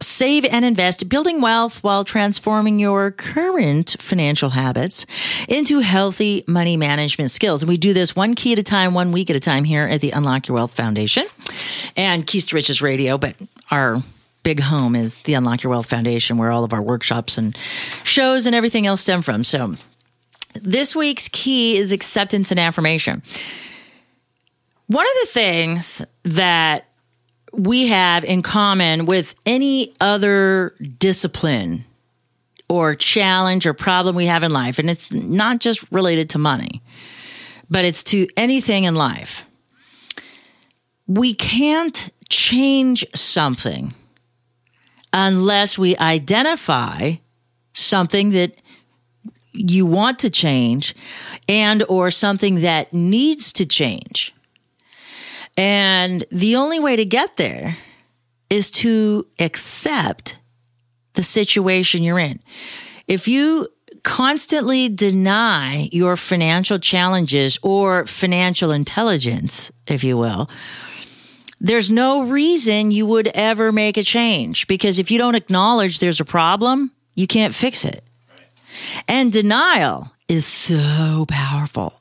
Save 0.00 0.44
and 0.44 0.64
invest, 0.64 1.08
building 1.08 1.40
wealth 1.40 1.82
while 1.82 2.04
transforming 2.04 2.78
your 2.78 3.10
current 3.10 3.96
financial 3.98 4.50
habits 4.50 5.06
into 5.48 5.80
healthy 5.80 6.44
money 6.46 6.76
management 6.76 7.30
skills. 7.30 7.62
And 7.62 7.68
we 7.68 7.78
do 7.78 7.94
this 7.94 8.14
one 8.14 8.34
key 8.34 8.52
at 8.52 8.58
a 8.58 8.62
time, 8.62 8.92
one 8.92 9.12
week 9.12 9.30
at 9.30 9.36
a 9.36 9.40
time 9.40 9.64
here 9.64 9.86
at 9.86 10.02
the 10.02 10.10
Unlock 10.10 10.48
Your 10.48 10.56
Wealth 10.56 10.74
Foundation 10.74 11.24
and 11.96 12.26
Keys 12.26 12.44
to 12.46 12.56
Riches 12.56 12.82
Radio. 12.82 13.16
But 13.16 13.36
our 13.70 14.02
big 14.44 14.60
home 14.60 14.94
is 14.94 15.16
the 15.20 15.34
Unlock 15.34 15.64
Your 15.64 15.70
Wealth 15.70 15.86
Foundation, 15.86 16.38
where 16.38 16.52
all 16.52 16.62
of 16.62 16.72
our 16.72 16.82
workshops 16.82 17.36
and 17.36 17.58
shows 18.04 18.46
and 18.46 18.54
everything 18.54 18.86
else 18.86 19.00
stem 19.00 19.22
from. 19.22 19.42
So 19.42 19.74
this 20.54 20.94
week's 20.94 21.28
key 21.28 21.76
is 21.76 21.90
acceptance 21.90 22.52
and 22.52 22.60
affirmation. 22.60 23.22
One 24.86 25.06
of 25.06 25.12
the 25.22 25.32
things 25.32 26.02
that 26.22 26.86
we 27.52 27.88
have 27.88 28.24
in 28.24 28.42
common 28.42 29.06
with 29.06 29.34
any 29.46 29.94
other 30.00 30.74
discipline 30.98 31.84
or 32.68 32.94
challenge 32.94 33.66
or 33.66 33.72
problem 33.72 34.14
we 34.14 34.26
have 34.26 34.42
in 34.42 34.50
life, 34.50 34.78
and 34.78 34.90
it's 34.90 35.12
not 35.12 35.58
just 35.60 35.90
related 35.90 36.30
to 36.30 36.38
money, 36.38 36.82
but 37.70 37.84
it's 37.84 38.02
to 38.04 38.28
anything 38.36 38.84
in 38.84 38.94
life. 38.94 39.44
We 41.06 41.34
can't 41.34 42.10
change 42.28 43.04
something 43.14 43.92
unless 45.14 45.78
we 45.78 45.96
identify 45.96 47.14
something 47.72 48.30
that 48.30 48.60
you 49.52 49.86
want 49.86 50.18
to 50.18 50.28
change 50.28 50.94
and 51.48 51.84
or 51.88 52.10
something 52.10 52.62
that 52.62 52.92
needs 52.92 53.52
to 53.52 53.64
change. 53.64 54.34
And 55.56 56.24
the 56.32 56.56
only 56.56 56.80
way 56.80 56.96
to 56.96 57.04
get 57.04 57.36
there 57.36 57.76
is 58.50 58.72
to 58.72 59.26
accept 59.38 60.40
the 61.14 61.22
situation 61.22 62.02
you're 62.02 62.18
in. 62.18 62.40
If 63.06 63.28
you 63.28 63.68
constantly 64.02 64.88
deny 64.88 65.88
your 65.92 66.16
financial 66.16 66.80
challenges 66.80 67.56
or 67.62 68.04
financial 68.06 68.72
intelligence, 68.72 69.70
if 69.86 70.02
you 70.02 70.16
will, 70.16 70.50
there's 71.64 71.90
no 71.90 72.24
reason 72.24 72.90
you 72.90 73.06
would 73.06 73.28
ever 73.28 73.72
make 73.72 73.96
a 73.96 74.02
change 74.02 74.66
because 74.66 74.98
if 74.98 75.10
you 75.10 75.16
don't 75.16 75.34
acknowledge 75.34 75.98
there's 75.98 76.20
a 76.20 76.24
problem, 76.24 76.92
you 77.14 77.26
can't 77.26 77.54
fix 77.54 77.86
it. 77.86 78.04
And 79.08 79.32
denial 79.32 80.12
is 80.28 80.44
so 80.44 81.24
powerful. 81.26 81.98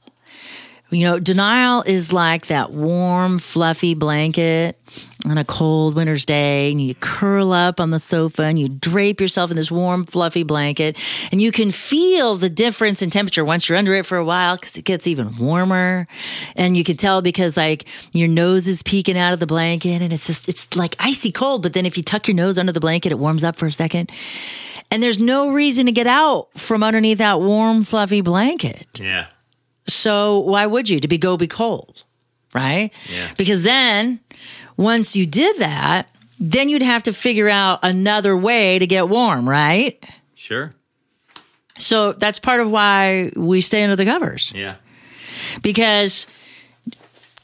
You 0.93 1.05
know, 1.05 1.19
denial 1.19 1.81
is 1.81 2.13
like 2.13 2.47
that 2.47 2.71
warm, 2.71 3.39
fluffy 3.39 3.95
blanket 3.95 4.77
on 5.25 5.37
a 5.37 5.45
cold 5.45 5.95
winter's 5.95 6.25
day, 6.25 6.71
and 6.71 6.79
you 6.79 6.93
curl 6.95 7.51
up 7.51 7.79
on 7.79 7.89
the 7.89 7.97
sofa 7.97 8.43
and 8.43 8.59
you 8.59 8.67
drape 8.67 9.19
yourself 9.19 9.49
in 9.49 9.57
this 9.57 9.71
warm, 9.71 10.05
fluffy 10.05 10.43
blanket, 10.43 10.97
and 11.31 11.41
you 11.41 11.51
can 11.51 11.71
feel 11.71 12.35
the 12.35 12.49
difference 12.49 13.01
in 13.01 13.09
temperature 13.09 13.43
once 13.43 13.67
you're 13.67 13.77
under 13.77 13.95
it 13.95 14.05
for 14.05 14.17
a 14.17 14.25
while 14.25 14.55
because 14.55 14.75
it 14.77 14.85
gets 14.85 15.07
even 15.07 15.35
warmer. 15.37 16.07
And 16.55 16.77
you 16.77 16.83
can 16.83 16.97
tell 16.97 17.21
because 17.21 17.57
like 17.57 17.87
your 18.13 18.27
nose 18.27 18.67
is 18.67 18.83
peeking 18.83 19.17
out 19.17 19.33
of 19.33 19.39
the 19.39 19.47
blanket 19.47 20.01
and 20.01 20.13
it's 20.13 20.27
just, 20.27 20.47
it's 20.47 20.77
like 20.77 20.95
icy 20.99 21.31
cold. 21.31 21.63
But 21.63 21.73
then 21.73 21.85
if 21.85 21.97
you 21.97 22.03
tuck 22.03 22.27
your 22.27 22.35
nose 22.35 22.59
under 22.59 22.71
the 22.71 22.79
blanket, 22.79 23.11
it 23.11 23.19
warms 23.19 23.43
up 23.43 23.55
for 23.55 23.65
a 23.65 23.71
second. 23.71 24.11
And 24.91 25.01
there's 25.01 25.19
no 25.19 25.51
reason 25.51 25.87
to 25.87 25.91
get 25.91 26.05
out 26.05 26.49
from 26.55 26.83
underneath 26.83 27.17
that 27.17 27.41
warm, 27.41 27.83
fluffy 27.83 28.21
blanket. 28.21 28.99
Yeah. 28.99 29.27
So 29.87 30.39
why 30.39 30.65
would 30.65 30.87
you 30.89 30.99
to 30.99 31.07
be 31.07 31.17
go 31.17 31.37
be 31.37 31.47
cold, 31.47 32.03
right? 32.53 32.91
Yeah. 33.11 33.31
Because 33.37 33.63
then 33.63 34.19
once 34.77 35.15
you 35.15 35.25
did 35.25 35.57
that, 35.57 36.07
then 36.39 36.69
you'd 36.69 36.81
have 36.81 37.03
to 37.03 37.13
figure 37.13 37.49
out 37.49 37.79
another 37.83 38.35
way 38.35 38.79
to 38.79 38.87
get 38.87 39.09
warm, 39.09 39.47
right? 39.47 40.03
Sure. 40.35 40.73
So 41.77 42.13
that's 42.13 42.39
part 42.39 42.59
of 42.61 42.69
why 42.69 43.31
we 43.35 43.61
stay 43.61 43.83
under 43.83 43.95
the 43.95 44.05
covers 44.05 44.51
Yeah. 44.55 44.75
because 45.61 46.27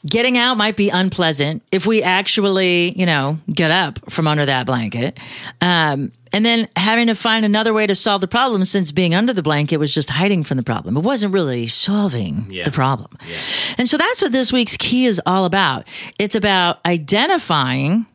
getting 0.08 0.38
out 0.38 0.56
might 0.56 0.76
be 0.76 0.88
unpleasant 0.88 1.62
if 1.70 1.86
we 1.86 2.02
actually, 2.02 2.98
you 2.98 3.04
know, 3.06 3.38
get 3.52 3.70
up 3.70 4.10
from 4.10 4.26
under 4.26 4.46
that 4.46 4.66
blanket. 4.66 5.18
Um, 5.60 6.12
and 6.32 6.46
then 6.46 6.68
having 6.76 7.08
to 7.08 7.14
find 7.14 7.44
another 7.44 7.72
way 7.74 7.86
to 7.86 7.94
solve 7.94 8.20
the 8.20 8.28
problem 8.28 8.64
since 8.64 8.92
being 8.92 9.14
under 9.14 9.32
the 9.32 9.42
blanket 9.42 9.78
was 9.78 9.92
just 9.92 10.10
hiding 10.10 10.44
from 10.44 10.56
the 10.56 10.62
problem. 10.62 10.96
It 10.96 11.00
wasn't 11.02 11.34
really 11.34 11.66
solving 11.68 12.46
Yeah. 12.50 12.64
the 12.64 12.70
problem. 12.70 13.10
Yeah. 13.28 13.36
And 13.78 13.88
so 13.88 13.96
that's 13.98 14.22
what 14.22 14.32
this 14.32 14.52
week's 14.52 14.76
key 14.76 15.06
is 15.06 15.20
all 15.26 15.44
about. 15.44 15.86
It's 16.18 16.34
about 16.36 16.78
identifying 16.86 18.06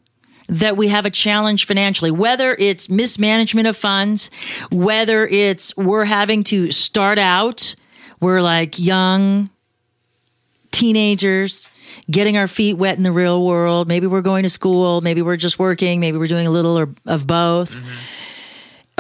that 0.48 0.78
we 0.78 0.88
have 0.90 1.06
a 1.06 1.10
challenge 1.10 1.66
financially, 1.66 2.12
whether 2.12 2.54
it's 2.56 2.88
mismanagement 2.90 3.68
of 3.68 3.76
funds, 3.76 4.30
whether 4.72 5.28
it's 5.28 5.76
we're 5.76 6.06
having 6.06 6.44
to 6.46 6.72
start 6.72 7.20
out, 7.20 7.76
we're 8.22 8.42
like 8.42 8.80
young 8.80 9.50
teenagers 10.72 11.68
getting 12.10 12.38
our 12.38 12.48
feet 12.48 12.78
wet 12.78 12.98
in 12.98 13.04
the 13.04 13.12
real 13.12 13.46
world. 13.46 13.88
Maybe 13.88 14.08
we're 14.08 14.22
going 14.22 14.44
to 14.44 14.50
school, 14.50 15.02
maybe 15.02 15.22
we're 15.22 15.38
just 15.38 15.60
working, 15.60 16.00
maybe 16.00 16.18
we're 16.18 16.28
doing 16.28 16.48
a 16.48 16.52
little 16.52 16.78
or, 16.78 16.90
of 17.06 17.28
both. 17.28 17.76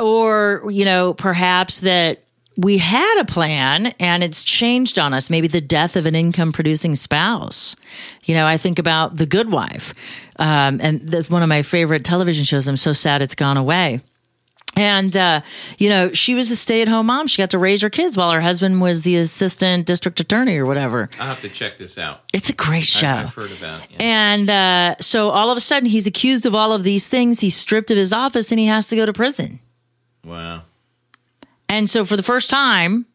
Or, 0.02 0.70
you 0.70 0.86
know, 0.86 1.14
perhaps 1.14 1.82
that 1.82 2.22
we 2.58 2.78
had 2.78 3.22
a 3.22 3.26
plan 3.26 3.88
and 4.00 4.24
it's 4.24 4.44
changed 4.44 4.98
on 4.98 5.14
us. 5.14 5.30
Maybe 5.30 5.48
the 5.48 5.62
death 5.62 5.96
of 5.96 6.06
an 6.06 6.16
income 6.16 6.52
producing 6.52 6.96
spouse. 6.96 7.76
You 8.24 8.36
know, 8.36 8.46
I 8.46 8.58
think 8.58 8.80
about 8.80 9.18
The 9.18 9.26
Good 9.26 9.52
Wife. 9.52 9.94
Um, 10.38 10.80
and 10.82 11.02
that's 11.02 11.30
one 11.30 11.44
of 11.44 11.50
my 11.50 11.62
favorite 11.62 12.04
television 12.04 12.44
shows. 12.46 12.68
I'm 12.68 12.78
so 12.78 12.94
sad 12.94 13.22
it's 13.22 13.36
gone 13.36 13.58
away. 13.58 14.02
And, 14.76 15.16
uh, 15.16 15.42
you 15.78 15.90
know, 15.90 16.12
she 16.14 16.36
was 16.36 16.52
a 16.52 16.56
stay 16.56 16.82
at 16.82 16.88
home 16.88 17.06
mom. 17.06 17.28
She 17.28 17.42
got 17.42 17.52
to 17.52 17.58
raise 17.58 17.82
her 17.82 17.90
kids 17.90 18.18
while 18.18 18.32
her 18.32 18.42
husband 18.42 18.82
was 18.82 19.04
the 19.04 19.16
assistant 19.16 19.86
district 19.86 20.20
attorney 20.20 20.58
or 20.58 20.66
whatever. 20.66 21.10
I'll 21.20 21.28
have 21.28 21.40
to 21.42 21.50
check 21.50 21.78
this 21.78 21.98
out. 21.98 22.24
It's 22.34 22.50
a 22.50 22.54
great 22.54 22.84
show. 22.84 23.08
I've 23.08 23.34
heard 23.34 23.52
about 23.52 23.84
it. 23.84 23.92
Yeah. 23.92 23.98
And 24.00 24.50
uh, 24.50 24.96
so 25.00 25.30
all 25.30 25.50
of 25.50 25.58
a 25.58 25.62
sudden, 25.62 25.88
he's 25.88 26.08
accused 26.08 26.46
of 26.46 26.54
all 26.54 26.74
of 26.74 26.84
these 26.84 27.08
things. 27.08 27.40
He's 27.40 27.56
stripped 27.56 27.90
of 27.92 27.98
his 27.98 28.12
office 28.12 28.52
and 28.52 28.60
he 28.60 28.66
has 28.66 28.90
to 28.90 28.96
go 28.96 29.06
to 29.06 29.14
prison. 29.14 29.60
Wow. 30.26 30.64
And 31.70 31.90
so 31.90 32.04
for 32.06 32.18
the 32.18 32.24
first 32.24 32.50
time 32.50 33.06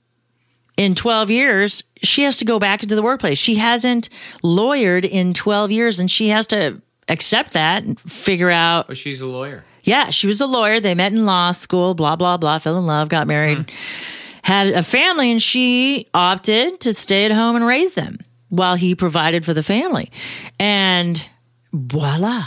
in 0.77 0.95
12 0.95 1.31
years, 1.31 1.85
she 2.03 2.23
has 2.23 2.39
to 2.39 2.45
go 2.45 2.59
back 2.59 2.83
into 2.83 2.95
the 2.95 3.03
workplace. 3.03 3.39
She 3.39 3.57
hasn't 3.57 4.09
lawyered 4.43 5.05
in 5.05 5.35
12 5.35 5.71
years 5.71 6.01
and 6.01 6.11
she 6.11 6.29
has 6.29 6.47
to 6.49 6.81
accept 7.09 7.53
that 7.53 7.83
and 7.83 8.01
figure 8.01 8.51
out. 8.51 8.87
But 8.87 8.97
she's 8.97 9.21
a 9.21 9.27
lawyer. 9.27 9.65
Yeah, 9.83 10.11
she 10.11 10.27
was 10.27 10.41
a 10.41 10.47
lawyer. 10.47 10.81
They 10.81 10.95
met 10.95 11.13
in 11.13 11.25
law 11.25 11.53
school, 11.53 11.95
blah, 11.95 12.17
blah, 12.17 12.37
blah, 12.37 12.59
fell 12.59 12.79
in 12.79 12.87
love, 12.87 13.09
got 13.09 13.27
married, 13.27 13.59
mm-hmm. 13.59 14.41
had 14.43 14.69
a 14.69 14.83
family, 14.83 15.31
and 15.31 15.41
she 15.41 16.07
opted 16.13 16.81
to 16.81 16.95
stay 16.95 17.25
at 17.25 17.33
home 17.33 17.57
and 17.57 17.67
raise 17.67 17.95
them 17.95 18.19
while 18.49 18.75
he 18.75 18.95
provided 18.95 19.45
for 19.45 19.55
the 19.55 19.63
family. 19.63 20.11
And 20.59 21.29
voila, 21.73 22.47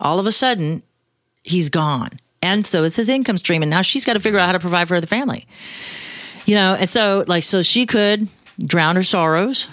all 0.00 0.18
of 0.18 0.26
a 0.26 0.32
sudden, 0.32 0.82
he's 1.42 1.68
gone. 1.68 2.10
And 2.40 2.66
so 2.66 2.84
it's 2.84 2.96
his 2.96 3.08
income 3.08 3.38
stream. 3.38 3.62
And 3.62 3.70
now 3.70 3.82
she's 3.82 4.04
got 4.04 4.14
to 4.14 4.20
figure 4.20 4.38
out 4.38 4.46
how 4.46 4.52
to 4.52 4.60
provide 4.60 4.88
for 4.88 5.00
the 5.00 5.06
family. 5.06 5.46
You 6.46 6.56
know, 6.56 6.74
and 6.74 6.88
so, 6.88 7.24
like, 7.28 7.44
so 7.44 7.62
she 7.62 7.86
could 7.86 8.28
drown 8.58 8.96
her 8.96 9.04
sorrows. 9.04 9.68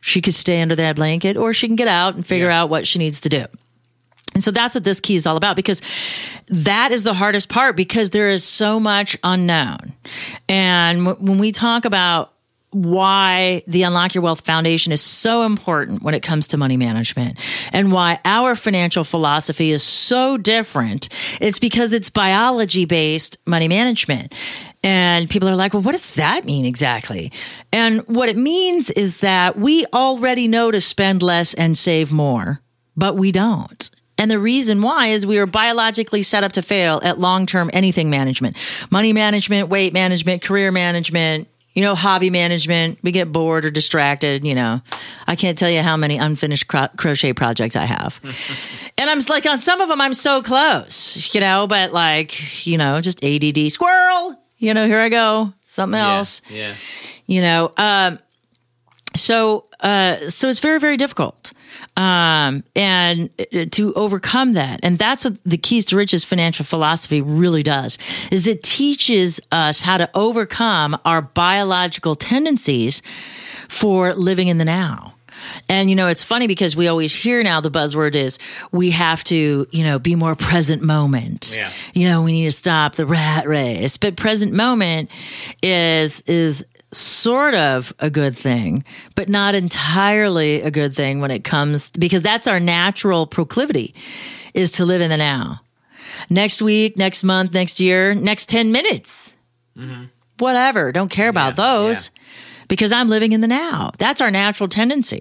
She 0.00 0.20
could 0.20 0.34
stay 0.34 0.60
under 0.60 0.74
that 0.74 0.96
blanket, 0.96 1.36
or 1.36 1.52
she 1.52 1.68
can 1.68 1.76
get 1.76 1.86
out 1.86 2.16
and 2.16 2.26
figure 2.26 2.48
Yeah. 2.48 2.62
out 2.62 2.70
what 2.70 2.88
she 2.88 2.98
needs 2.98 3.20
to 3.20 3.28
do. 3.28 3.44
And 4.34 4.42
so 4.42 4.50
that's 4.50 4.74
what 4.74 4.84
this 4.84 5.00
key 5.00 5.16
is 5.16 5.26
all 5.26 5.36
about 5.36 5.56
because 5.56 5.82
that 6.48 6.92
is 6.92 7.02
the 7.02 7.14
hardest 7.14 7.48
part 7.48 7.76
because 7.76 8.10
there 8.10 8.28
is 8.28 8.44
so 8.44 8.80
much 8.80 9.16
unknown. 9.22 9.92
And 10.48 11.04
w- 11.04 11.26
when 11.26 11.38
we 11.38 11.52
talk 11.52 11.84
about 11.84 12.32
why 12.72 13.62
the 13.66 13.82
Unlock 13.82 14.14
Your 14.14 14.22
Wealth 14.22 14.40
Foundation 14.40 14.92
is 14.92 15.02
so 15.02 15.42
important 15.42 16.02
when 16.02 16.14
it 16.14 16.22
comes 16.22 16.48
to 16.48 16.56
money 16.56 16.78
management 16.78 17.38
and 17.72 17.92
why 17.92 18.18
our 18.24 18.54
financial 18.54 19.04
philosophy 19.04 19.70
is 19.70 19.82
so 19.82 20.38
different, 20.38 21.10
it's 21.40 21.58
because 21.58 21.92
it's 21.92 22.08
biology 22.08 22.86
based 22.86 23.36
money 23.46 23.68
management. 23.68 24.34
And 24.82 25.30
people 25.30 25.48
are 25.48 25.54
like, 25.54 25.74
well, 25.74 25.82
what 25.82 25.92
does 25.92 26.14
that 26.14 26.44
mean 26.44 26.64
exactly? 26.64 27.30
And 27.72 28.00
what 28.08 28.28
it 28.28 28.36
means 28.36 28.90
is 28.90 29.18
that 29.18 29.56
we 29.56 29.86
already 29.92 30.48
know 30.48 30.70
to 30.70 30.80
spend 30.80 31.22
less 31.22 31.54
and 31.54 31.76
save 31.78 32.10
more, 32.10 32.60
but 32.96 33.16
we 33.16 33.32
don't. 33.32 33.90
And 34.18 34.30
the 34.30 34.38
reason 34.38 34.82
why 34.82 35.08
is 35.08 35.26
we 35.26 35.38
are 35.38 35.46
biologically 35.46 36.22
set 36.22 36.44
up 36.44 36.52
to 36.52 36.62
fail 36.62 37.00
at 37.02 37.18
long 37.18 37.46
term 37.46 37.70
anything 37.72 38.10
management, 38.10 38.56
money 38.90 39.12
management, 39.12 39.68
weight 39.68 39.92
management, 39.92 40.42
career 40.42 40.70
management, 40.70 41.48
you 41.74 41.82
know, 41.82 41.94
hobby 41.94 42.28
management. 42.30 42.98
We 43.02 43.10
get 43.10 43.32
bored 43.32 43.64
or 43.64 43.70
distracted. 43.70 44.44
You 44.44 44.54
know, 44.54 44.80
I 45.26 45.34
can't 45.34 45.56
tell 45.58 45.70
you 45.70 45.80
how 45.82 45.96
many 45.96 46.18
unfinished 46.18 46.68
cro- 46.68 46.88
crochet 46.96 47.32
projects 47.32 47.74
I 47.74 47.86
have. 47.86 48.20
and 48.98 49.08
I'm 49.10 49.20
like, 49.28 49.46
on 49.46 49.58
some 49.58 49.80
of 49.80 49.88
them, 49.88 50.00
I'm 50.00 50.14
so 50.14 50.42
close, 50.42 51.34
you 51.34 51.40
know, 51.40 51.66
but 51.66 51.92
like, 51.92 52.66
you 52.66 52.76
know, 52.78 53.00
just 53.00 53.24
ADD 53.24 53.72
squirrel, 53.72 54.36
you 54.58 54.74
know, 54.74 54.86
here 54.86 55.00
I 55.00 55.08
go, 55.08 55.52
something 55.66 55.98
else 55.98 56.42
Yeah. 56.50 56.74
you 57.26 57.40
know 57.40 57.72
um 57.78 58.18
so 59.14 59.64
uh 59.80 60.28
so 60.28 60.48
it's 60.48 60.60
very 60.60 60.78
very 60.78 60.96
difficult 60.96 61.52
um 61.96 62.62
and 62.74 63.30
uh, 63.38 63.64
to 63.70 63.92
overcome 63.94 64.52
that 64.52 64.80
and 64.82 64.98
that's 64.98 65.24
what 65.24 65.36
the 65.44 65.58
keys 65.58 65.84
to 65.84 65.96
riches 65.96 66.24
financial 66.24 66.64
philosophy 66.64 67.20
really 67.20 67.62
does 67.62 67.98
is 68.30 68.46
it 68.46 68.62
teaches 68.62 69.40
us 69.50 69.80
how 69.80 69.96
to 69.96 70.08
overcome 70.14 70.98
our 71.04 71.22
biological 71.22 72.14
tendencies 72.14 73.02
for 73.68 74.14
living 74.14 74.48
in 74.48 74.58
the 74.58 74.64
now 74.64 75.14
and 75.68 75.90
you 75.90 75.96
know, 75.96 76.06
it's 76.06 76.22
funny 76.22 76.46
because 76.46 76.76
we 76.76 76.88
always 76.88 77.14
hear 77.14 77.42
now 77.42 77.60
the 77.60 77.70
buzzword 77.70 78.14
is 78.14 78.38
we 78.70 78.90
have 78.90 79.24
to, 79.24 79.66
you 79.70 79.84
know, 79.84 79.98
be 79.98 80.14
more 80.14 80.34
present 80.34 80.82
moment. 80.82 81.54
Yeah. 81.56 81.72
You 81.94 82.08
know, 82.08 82.22
we 82.22 82.32
need 82.32 82.46
to 82.46 82.52
stop 82.52 82.94
the 82.94 83.06
rat 83.06 83.46
race. 83.46 83.96
But 83.96 84.16
present 84.16 84.52
moment 84.52 85.10
is 85.62 86.20
is 86.22 86.64
sort 86.92 87.54
of 87.54 87.92
a 87.98 88.10
good 88.10 88.36
thing, 88.36 88.84
but 89.14 89.28
not 89.28 89.54
entirely 89.54 90.62
a 90.62 90.70
good 90.70 90.94
thing 90.94 91.20
when 91.20 91.30
it 91.30 91.44
comes 91.44 91.90
because 91.92 92.22
that's 92.22 92.46
our 92.46 92.60
natural 92.60 93.26
proclivity 93.26 93.94
is 94.54 94.72
to 94.72 94.84
live 94.84 95.00
in 95.00 95.10
the 95.10 95.16
now. 95.16 95.60
Next 96.28 96.62
week, 96.62 96.96
next 96.96 97.24
month, 97.24 97.52
next 97.54 97.80
year, 97.80 98.14
next 98.14 98.48
10 98.48 98.72
minutes. 98.72 99.32
Mm-hmm. 99.76 100.04
Whatever. 100.38 100.92
Don't 100.92 101.10
care 101.10 101.28
about 101.28 101.56
those 101.56 102.10
because 102.72 102.90
I'm 102.90 103.10
living 103.10 103.32
in 103.32 103.42
the 103.42 103.48
now. 103.48 103.90
That's 103.98 104.22
our 104.22 104.30
natural 104.30 104.66
tendency. 104.66 105.20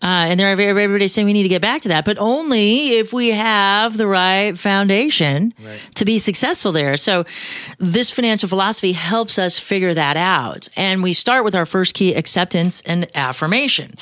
Uh, 0.00 0.30
and 0.30 0.38
there 0.38 0.46
are 0.46 0.52
everybody's 0.52 1.12
saying 1.12 1.26
we 1.26 1.32
need 1.32 1.42
to 1.42 1.48
get 1.48 1.60
back 1.60 1.80
to 1.80 1.88
that, 1.88 2.04
but 2.04 2.16
only 2.18 2.90
if 2.90 3.12
we 3.12 3.32
have 3.32 3.96
the 3.96 4.06
right 4.06 4.56
foundation 4.56 5.52
to 5.96 6.04
be 6.04 6.20
successful 6.20 6.70
there. 6.70 6.96
So 6.96 7.24
this 7.78 8.12
financial 8.12 8.48
philosophy 8.48 8.92
helps 8.92 9.36
us 9.36 9.58
figure 9.58 9.94
that 9.94 10.16
out. 10.16 10.68
And 10.76 11.02
we 11.02 11.12
start 11.12 11.42
with 11.42 11.56
our 11.56 11.66
first 11.66 11.92
key 11.94 12.14
acceptance 12.14 12.82
and 12.82 13.08
affirmation. 13.16 13.94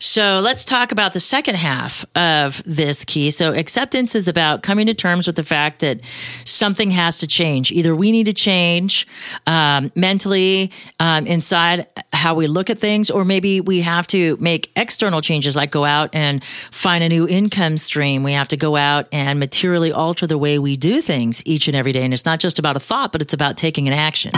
So 0.00 0.40
let's 0.40 0.64
talk 0.64 0.90
about 0.90 1.12
the 1.12 1.20
second 1.20 1.54
half 1.54 2.04
of 2.16 2.60
this 2.66 3.04
key. 3.04 3.30
So 3.30 3.52
acceptance 3.52 4.16
is 4.16 4.26
about 4.26 4.64
coming 4.64 4.88
to 4.88 4.94
terms 4.94 5.28
with 5.28 5.36
the 5.36 5.44
fact 5.44 5.78
that 5.78 6.00
something 6.44 6.90
has 6.90 7.18
to 7.18 7.28
change. 7.28 7.70
Either 7.70 7.94
we 7.94 8.10
need 8.10 8.24
to 8.24 8.32
change 8.32 9.06
um, 9.46 9.92
mentally 9.94 10.72
um, 10.98 11.26
inside 11.26 11.86
how 12.16 12.34
we 12.34 12.46
look 12.46 12.70
at 12.70 12.78
things, 12.78 13.10
or 13.10 13.24
maybe 13.24 13.60
we 13.60 13.82
have 13.82 14.06
to 14.08 14.36
make 14.40 14.70
external 14.74 15.20
changes 15.20 15.54
like 15.54 15.70
go 15.70 15.84
out 15.84 16.10
and 16.12 16.42
find 16.70 17.04
a 17.04 17.08
new 17.08 17.28
income 17.28 17.78
stream. 17.78 18.22
We 18.22 18.32
have 18.32 18.48
to 18.48 18.56
go 18.56 18.76
out 18.76 19.06
and 19.12 19.38
materially 19.38 19.92
alter 19.92 20.26
the 20.26 20.38
way 20.38 20.58
we 20.58 20.76
do 20.76 21.00
things 21.00 21.42
each 21.46 21.68
and 21.68 21.76
every 21.76 21.92
day. 21.92 22.04
And 22.04 22.12
it's 22.12 22.24
not 22.24 22.40
just 22.40 22.58
about 22.58 22.76
a 22.76 22.80
thought, 22.80 23.12
but 23.12 23.22
it's 23.22 23.34
about 23.34 23.56
taking 23.56 23.86
an 23.86 23.94
action. 23.94 24.32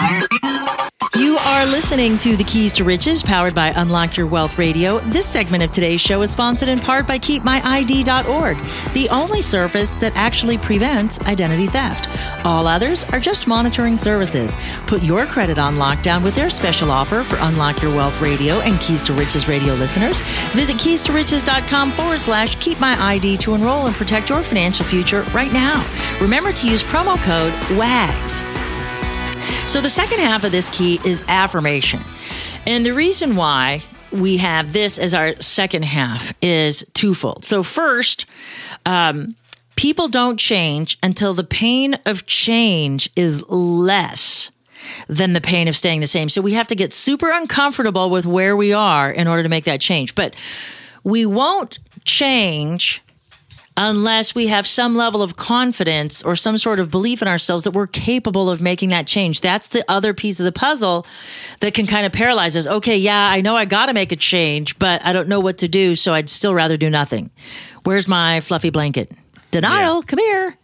You 1.17 1.37
are 1.39 1.67
listening 1.67 2.19
to 2.19 2.37
the 2.37 2.45
Keys 2.45 2.73
to 2.75 2.85
Riches, 2.85 3.23
powered 3.23 3.55
by 3.55 3.69
Unlock 3.77 4.17
Your 4.17 4.27
Wealth 4.27 4.59
Radio. 4.59 4.99
This 5.01 5.27
segment 5.29 5.63
of 5.63 5.73
today's 5.73 6.01
show 6.01 6.23
is 6.23 6.31
sponsored 6.31 6.69
in 6.69 6.79
part 6.79 7.07
by 7.09 7.19
KeepMyID.org, 7.19 8.57
the 8.93 9.09
only 9.09 9.41
service 9.43 9.93
that 9.95 10.13
actually 10.15 10.59
prevents 10.59 11.25
identity 11.27 11.67
theft. 11.67 12.09
All 12.45 12.67
others 12.67 13.05
are 13.05 13.21
just 13.21 13.49
monitoring 13.49 13.97
services. 13.97 14.55
Put 14.87 15.03
your 15.03 15.27
credit 15.27 15.59
on 15.59 15.77
lockdown 15.77 16.23
with 16.23 16.35
their 16.35 16.51
special 16.51 16.91
offer 16.91 17.23
for 17.23 17.37
Unlock 17.41 17.83
Your 17.83 17.95
Wealth 17.95 18.21
Radio 18.21 18.61
and 18.61 18.79
Keys 18.81 19.03
to 19.03 19.13
Riches 19.13 19.49
radio 19.49 19.75
listeners. 19.75 20.21
Visit 20.53 20.77
keystoriches.com 20.77 21.93
forward 21.93 22.21
slash 22.21 22.57
KeepMyID 22.59 23.39
to 23.41 23.55
enroll 23.55 23.87
and 23.87 23.95
protect 23.95 24.29
your 24.31 24.43
financial 24.43 24.85
future 24.85 25.23
right 25.35 25.53
now. 25.53 25.85
Remember 26.21 26.53
to 26.53 26.69
use 26.69 26.83
promo 26.85 27.17
code 27.25 27.53
WAGS. 27.79 28.58
So 29.69 29.83
the 29.83 29.91
second 29.91 30.21
half 30.21 30.45
of 30.45 30.51
this 30.51 30.71
key 30.71 30.99
is 31.05 31.23
affirmation. 31.29 32.01
And 32.67 32.87
the 32.87 32.95
reason 32.95 33.37
why 33.37 33.83
we 34.11 34.39
have 34.39 34.73
this 34.73 34.99
as 34.99 35.15
our 35.15 35.39
second 35.43 35.85
half 35.85 36.33
is 36.41 36.87
twofold. 36.95 37.45
So, 37.45 37.63
first, 37.63 38.25
um, 38.87 39.37
people 39.77 40.09
don't 40.09 40.39
change 40.39 40.99
until 41.03 41.35
the 41.35 41.45
pain 41.45 41.99
of 42.07 42.25
change 42.25 43.11
is 43.15 43.47
less 43.51 44.51
than 45.07 45.35
the 45.35 45.41
pain 45.43 45.69
of 45.69 45.77
staying 45.77 46.01
the 46.01 46.07
same. 46.07 46.31
So, 46.31 46.41
we 46.41 46.55
have 46.55 46.69
to 46.69 46.75
get 46.75 46.95
super 46.95 47.31
uncomfortable 47.31 48.09
with 48.09 48.25
where 48.25 48.57
we 48.57 48.73
are 48.73 49.11
in 49.11 49.29
order 49.29 49.43
to 49.43 49.51
make 49.51 49.65
that 49.65 49.83
change. 49.83 50.15
But 50.15 50.35
we 51.05 51.27
won't 51.27 51.79
change 52.07 53.03
unless 53.79 54.35
we 54.35 54.49
have 54.49 54.67
some 54.67 54.97
level 54.97 55.23
of 55.23 55.37
confidence 55.37 56.21
or 56.23 56.35
some 56.35 56.59
sort 56.59 56.81
of 56.81 56.91
belief 56.91 57.23
in 57.23 57.29
ourselves 57.29 57.63
that 57.63 57.71
we're 57.71 57.87
capable 57.87 58.51
of 58.51 58.61
making 58.61 58.89
that 58.89 59.07
change. 59.07 59.41
That's 59.41 59.69
the 59.69 59.85
other 59.89 60.13
piece 60.13 60.41
of 60.41 60.45
the 60.45 60.53
puzzle 60.53 61.07
that 61.61 61.75
can 61.75 61.87
kind 61.87 62.05
of 62.05 62.11
paralyze 62.11 62.57
us. 62.57 62.67
Okay, 62.67 62.99
yeah, 62.99 63.31
I 63.31 63.41
know 63.41 63.57
I 63.57 63.67
got 63.67 63.87
to 63.87 63.95
make 63.95 64.11
a 64.11 64.17
change, 64.17 64.79
but 64.81 65.01
I 65.07 65.13
don't 65.13 65.29
know 65.29 65.39
what 65.39 65.59
to 65.59 65.69
do, 65.69 65.95
so 65.95 66.13
I'd 66.13 66.29
still 66.29 66.55
rather 66.55 66.77
do 66.77 66.91
nothing. 66.91 67.31
Where's 67.85 68.09
my 68.09 68.41
fluffy 68.41 68.71
blanket? 68.71 69.13
Denial, 69.53 70.03
come 70.03 70.19
here. 70.19 70.57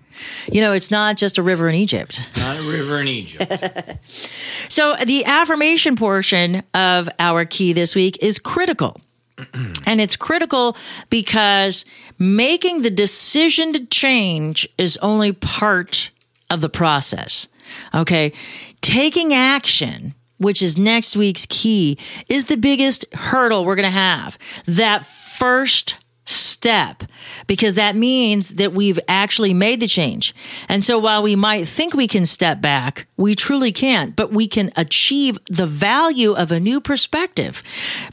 You 0.51 0.61
know, 0.61 0.73
it's 0.73 0.91
not 0.91 1.17
just 1.17 1.39
a 1.39 1.43
river 1.43 1.69
in 1.69 1.77
Egypt. 1.77 2.29
Not 2.37 2.59
a 2.59 2.63
river 2.69 3.01
in 3.01 3.09
Egypt. 3.09 3.53
So 4.69 4.97
the 4.97 5.25
affirmation 5.27 5.95
portion 5.95 6.63
of 6.73 7.09
our 7.19 7.45
key 7.45 7.75
this 7.75 7.95
week 7.95 8.19
is 8.23 8.39
critical. 8.39 9.01
and 9.87 10.01
it's 10.01 10.17
critical 10.17 10.77
because 11.11 11.85
making 12.19 12.83
the 12.83 12.91
decision 12.91 13.73
to 13.73 13.87
change 13.87 14.69
is 14.79 14.97
only 14.99 15.33
part 15.33 16.11
of 16.51 16.61
the 16.61 16.69
process. 16.69 17.49
Okay. 17.95 18.33
Taking 18.81 19.33
action, 19.33 20.13
which 20.39 20.63
is 20.63 20.77
next 20.77 21.17
week's 21.17 21.47
key, 21.47 21.99
is 22.29 22.47
the 22.47 22.57
biggest 22.57 23.07
hurdle 23.15 23.65
we're 23.65 23.77
going 23.77 23.85
to 23.85 23.91
have. 23.91 24.39
That 24.67 25.05
first 25.05 25.97
step 26.27 27.03
because 27.47 27.75
that 27.75 27.97
means 27.97 28.51
that 28.55 28.73
we've 28.73 28.99
actually 29.09 29.53
made 29.53 29.81
the 29.81 29.87
change. 29.87 30.35
And 30.69 30.85
so 30.85 30.99
while 30.99 31.23
we 31.23 31.37
might 31.37 31.69
think 31.69 31.95
we 31.95 32.09
can 32.09 32.27
step 32.27 32.61
back, 32.61 33.07
we 33.17 33.35
truly 33.35 33.73
can't, 33.73 34.17
but 34.17 34.33
we 34.33 34.47
can 34.47 34.71
achieve 34.77 35.39
the 35.51 35.67
value 35.67 36.33
of 36.33 36.51
a 36.51 36.61
new 36.61 36.81
perspective. 36.81 37.63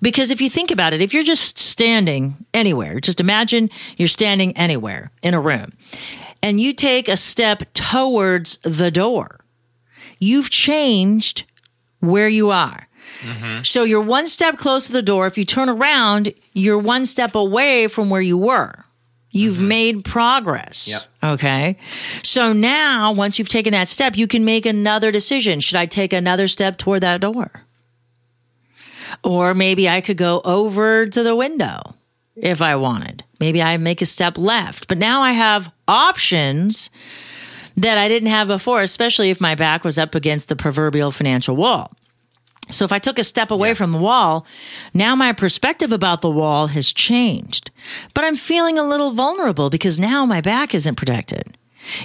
Because 0.02 0.32
if 0.32 0.42
you 0.42 0.50
think 0.50 0.72
about 0.72 0.94
it, 0.94 1.02
if 1.02 1.14
you're 1.14 1.24
just 1.24 1.58
standing 1.58 2.46
anywhere, 2.54 3.00
just 3.00 3.22
imagine 3.22 3.70
you're 3.98 4.08
standing 4.08 4.56
anywhere 4.58 5.12
in 5.24 5.34
a 5.34 5.42
room 5.42 5.72
and 6.44 6.60
you 6.60 6.74
take 6.74 7.08
a 7.08 7.18
step 7.18 7.64
towards 7.74 8.58
the 8.64 8.92
door, 8.92 9.40
you've 10.20 10.50
changed 10.50 11.46
where 12.00 12.30
you 12.30 12.50
are. 12.50 12.88
Mm-hmm. 13.22 13.64
So 13.64 13.84
you're 13.84 14.02
one 14.02 14.28
step 14.28 14.58
close 14.58 14.88
to 14.88 14.94
the 14.94 15.02
door. 15.02 15.28
If 15.28 15.38
you 15.38 15.46
turn 15.46 15.70
around, 15.70 16.34
you're 16.54 16.78
one 16.78 17.06
step 17.06 17.36
away 17.36 17.88
from 17.88 18.10
where 18.10 18.22
you 18.22 18.38
were. 18.38 18.86
You've 19.32 19.58
mm-hmm. 19.58 19.68
made 19.68 20.06
progress. 20.06 20.88
Yep. 20.88 21.04
Okay. 21.24 21.78
So 22.24 22.52
now, 22.52 23.12
once 23.14 23.40
you've 23.40 23.50
taken 23.50 23.72
that 23.72 23.88
step, 23.88 24.18
you 24.18 24.28
can 24.28 24.44
make 24.44 24.66
another 24.66 25.12
decision. 25.12 25.60
Should 25.60 25.78
I 25.78 25.86
take 25.86 26.14
another 26.14 26.48
step 26.48 26.78
toward 26.78 27.02
that 27.02 27.22
door? 27.22 27.66
Or 29.24 29.54
maybe 29.54 29.88
I 29.88 30.02
could 30.02 30.18
go 30.18 30.42
over 30.44 31.06
to 31.06 31.24
the 31.24 31.36
window 31.36 31.96
if 32.36 32.62
I 32.62 32.76
wanted. 32.76 33.24
Maybe 33.40 33.62
I 33.62 33.78
make 33.78 34.02
a 34.02 34.06
step 34.06 34.38
left. 34.38 34.88
But 34.88 34.98
now 34.98 35.22
I 35.22 35.32
have 35.32 35.72
options 35.88 36.90
that 37.78 37.98
I 37.98 38.08
didn't 38.08 38.30
have 38.30 38.48
before, 38.48 38.82
especially 38.82 39.30
if 39.30 39.40
my 39.40 39.56
back 39.56 39.84
was 39.84 39.98
up 39.98 40.16
against 40.16 40.50
the 40.50 40.56
proverbial 40.56 41.12
financial 41.12 41.56
wall. 41.56 41.94
So 42.72 42.86
if 42.86 42.92
I 42.92 43.00
took 43.00 43.20
a 43.20 43.24
step 43.24 43.52
away 43.52 43.74
from 43.74 43.92
the 43.92 43.98
wall, 43.98 44.46
now 44.94 45.16
my 45.16 45.34
perspective 45.34 45.92
about 45.92 46.22
the 46.22 46.30
wall 46.30 46.68
has 46.68 46.92
changed. 46.92 47.72
But 48.14 48.24
I'm 48.24 48.36
feeling 48.36 48.78
a 48.78 48.84
little 48.84 49.12
vulnerable 49.12 49.70
because 49.70 50.00
now 50.00 50.26
my 50.26 50.42
back 50.42 50.74
isn't 50.74 50.96
protected. 50.96 51.58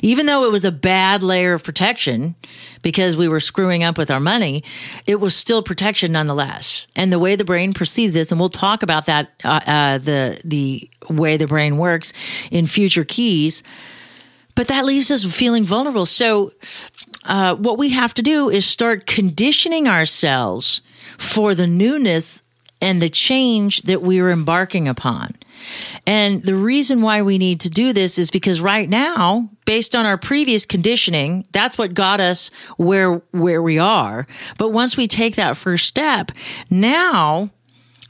Even 0.03 0.27
though 0.27 0.45
it 0.45 0.53
was 0.53 0.65
a 0.65 0.73
bad 0.73 1.23
layer 1.23 1.53
of 1.53 1.63
protection 1.63 2.35
because 2.83 3.17
we 3.17 3.29
were 3.29 3.41
screwing 3.41 3.83
up 3.83 3.99
with 3.99 4.11
our 4.11 4.21
money, 4.21 4.65
it 5.07 5.17
was 5.17 5.35
still 5.35 5.63
protection 5.63 6.13
nonetheless. 6.13 6.87
And 6.97 7.13
the 7.13 7.19
way 7.19 7.37
the 7.37 7.45
brain 7.45 7.75
perceives 7.75 8.15
this, 8.15 8.31
and 8.31 8.41
we'll 8.41 8.49
talk 8.49 8.83
about 8.83 9.07
that, 9.07 9.33
uh, 9.45 9.61
uh, 9.67 9.99
the 9.99 10.41
the 10.45 10.89
way 11.11 11.37
the 11.37 11.47
brain 11.47 11.77
works 11.77 12.13
in 12.51 12.67
future 12.67 13.05
keys. 13.05 13.63
But 14.55 14.69
that 14.69 14.87
leaves 14.87 15.11
us 15.11 15.23
feeling 15.25 15.65
vulnerable. 15.65 16.07
So 16.07 16.53
uh, 17.27 17.55
what 17.57 17.79
we 17.79 17.91
have 17.91 18.15
to 18.15 18.23
do 18.23 18.49
is 18.49 18.67
start 18.67 19.07
conditioning 19.07 19.89
ourselves 19.89 20.81
for 21.19 21.55
the 21.55 21.67
newness 21.67 22.43
and 22.81 23.01
the 23.01 23.09
change 23.09 23.83
that 23.83 24.03
we 24.03 24.21
are 24.21 24.31
embarking 24.31 24.87
upon. 24.87 25.35
And 26.07 26.43
the 26.43 26.55
reason 26.55 27.03
why 27.03 27.23
we 27.23 27.39
need 27.39 27.61
to 27.61 27.71
do 27.71 27.93
this 27.93 28.19
is 28.19 28.31
because 28.31 28.61
right 28.61 28.89
now, 28.89 29.49
based 29.65 29.97
on 29.97 30.07
our 30.07 30.19
previous 30.19 30.67
conditioning, 30.67 31.47
that's 31.53 31.79
what 31.79 31.95
got 31.95 32.21
us 32.21 32.51
where 32.77 33.23
where 33.33 33.63
we 33.63 33.79
are. 33.79 34.27
But 34.59 34.71
once 34.71 34.97
we 34.97 35.09
take 35.09 35.37
that 35.37 35.57
first 35.57 35.87
step, 35.87 36.31
now 36.71 37.51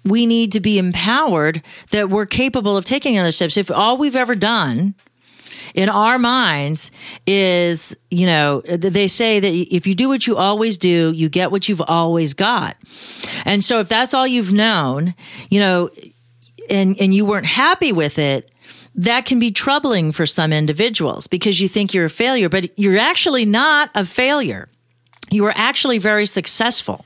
we 0.05 0.26
need 0.26 0.52
to 0.52 0.61
be 0.61 0.79
empowered 0.79 1.62
that 1.90 2.11
we're 2.11 2.26
capable 2.26 2.76
of 2.76 2.85
taking 2.85 3.18
other 3.18 3.33
steps. 3.33 3.57
If 3.57 3.70
all 3.70 3.96
we've 3.96 4.16
ever 4.16 4.35
done 4.35 4.94
in 5.76 5.90
our 5.90 6.18
minds 6.18 6.90
is, 7.26 7.94
you 8.10 8.26
know, 8.26 8.62
they 8.62 9.06
say 9.06 9.38
that 9.38 9.52
if 9.52 9.86
you 9.86 9.94
do 9.94 10.08
what 10.08 10.26
you 10.26 10.36
always 10.36 10.78
do, 10.78 11.12
you 11.12 11.28
get 11.28 11.52
what 11.52 11.68
you've 11.68 11.82
always 11.82 12.32
got. 12.32 12.76
And 13.44 13.62
so 13.62 13.78
if 13.78 13.88
that's 13.88 14.14
all 14.14 14.26
you've 14.26 14.52
known, 14.52 15.14
you 15.50 15.60
know, 15.60 15.90
and, 16.70 16.96
and 16.98 17.14
you 17.14 17.26
weren't 17.26 17.46
happy 17.46 17.92
with 17.92 18.18
it, 18.18 18.50
that 18.94 19.26
can 19.26 19.38
be 19.38 19.50
troubling 19.50 20.10
for 20.12 20.24
some 20.24 20.50
individuals 20.50 21.26
because 21.26 21.60
you 21.60 21.68
think 21.68 21.92
you're 21.92 22.06
a 22.06 22.10
failure, 22.10 22.48
but 22.48 22.76
you're 22.78 22.98
actually 22.98 23.44
not 23.44 23.90
a 23.94 24.06
failure. 24.06 24.70
You 25.30 25.42
were 25.42 25.52
actually 25.56 25.98
very 25.98 26.24
successful. 26.24 27.04